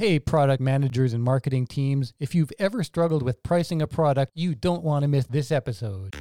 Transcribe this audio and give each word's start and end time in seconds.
Hey, 0.00 0.20
product 0.20 0.60
managers 0.62 1.12
and 1.12 1.24
marketing 1.24 1.66
teams, 1.66 2.12
if 2.20 2.32
you've 2.32 2.52
ever 2.60 2.84
struggled 2.84 3.24
with 3.24 3.42
pricing 3.42 3.82
a 3.82 3.88
product, 3.88 4.30
you 4.36 4.54
don't 4.54 4.84
want 4.84 5.02
to 5.02 5.08
miss 5.08 5.26
this 5.26 5.50
episode. 5.50 6.14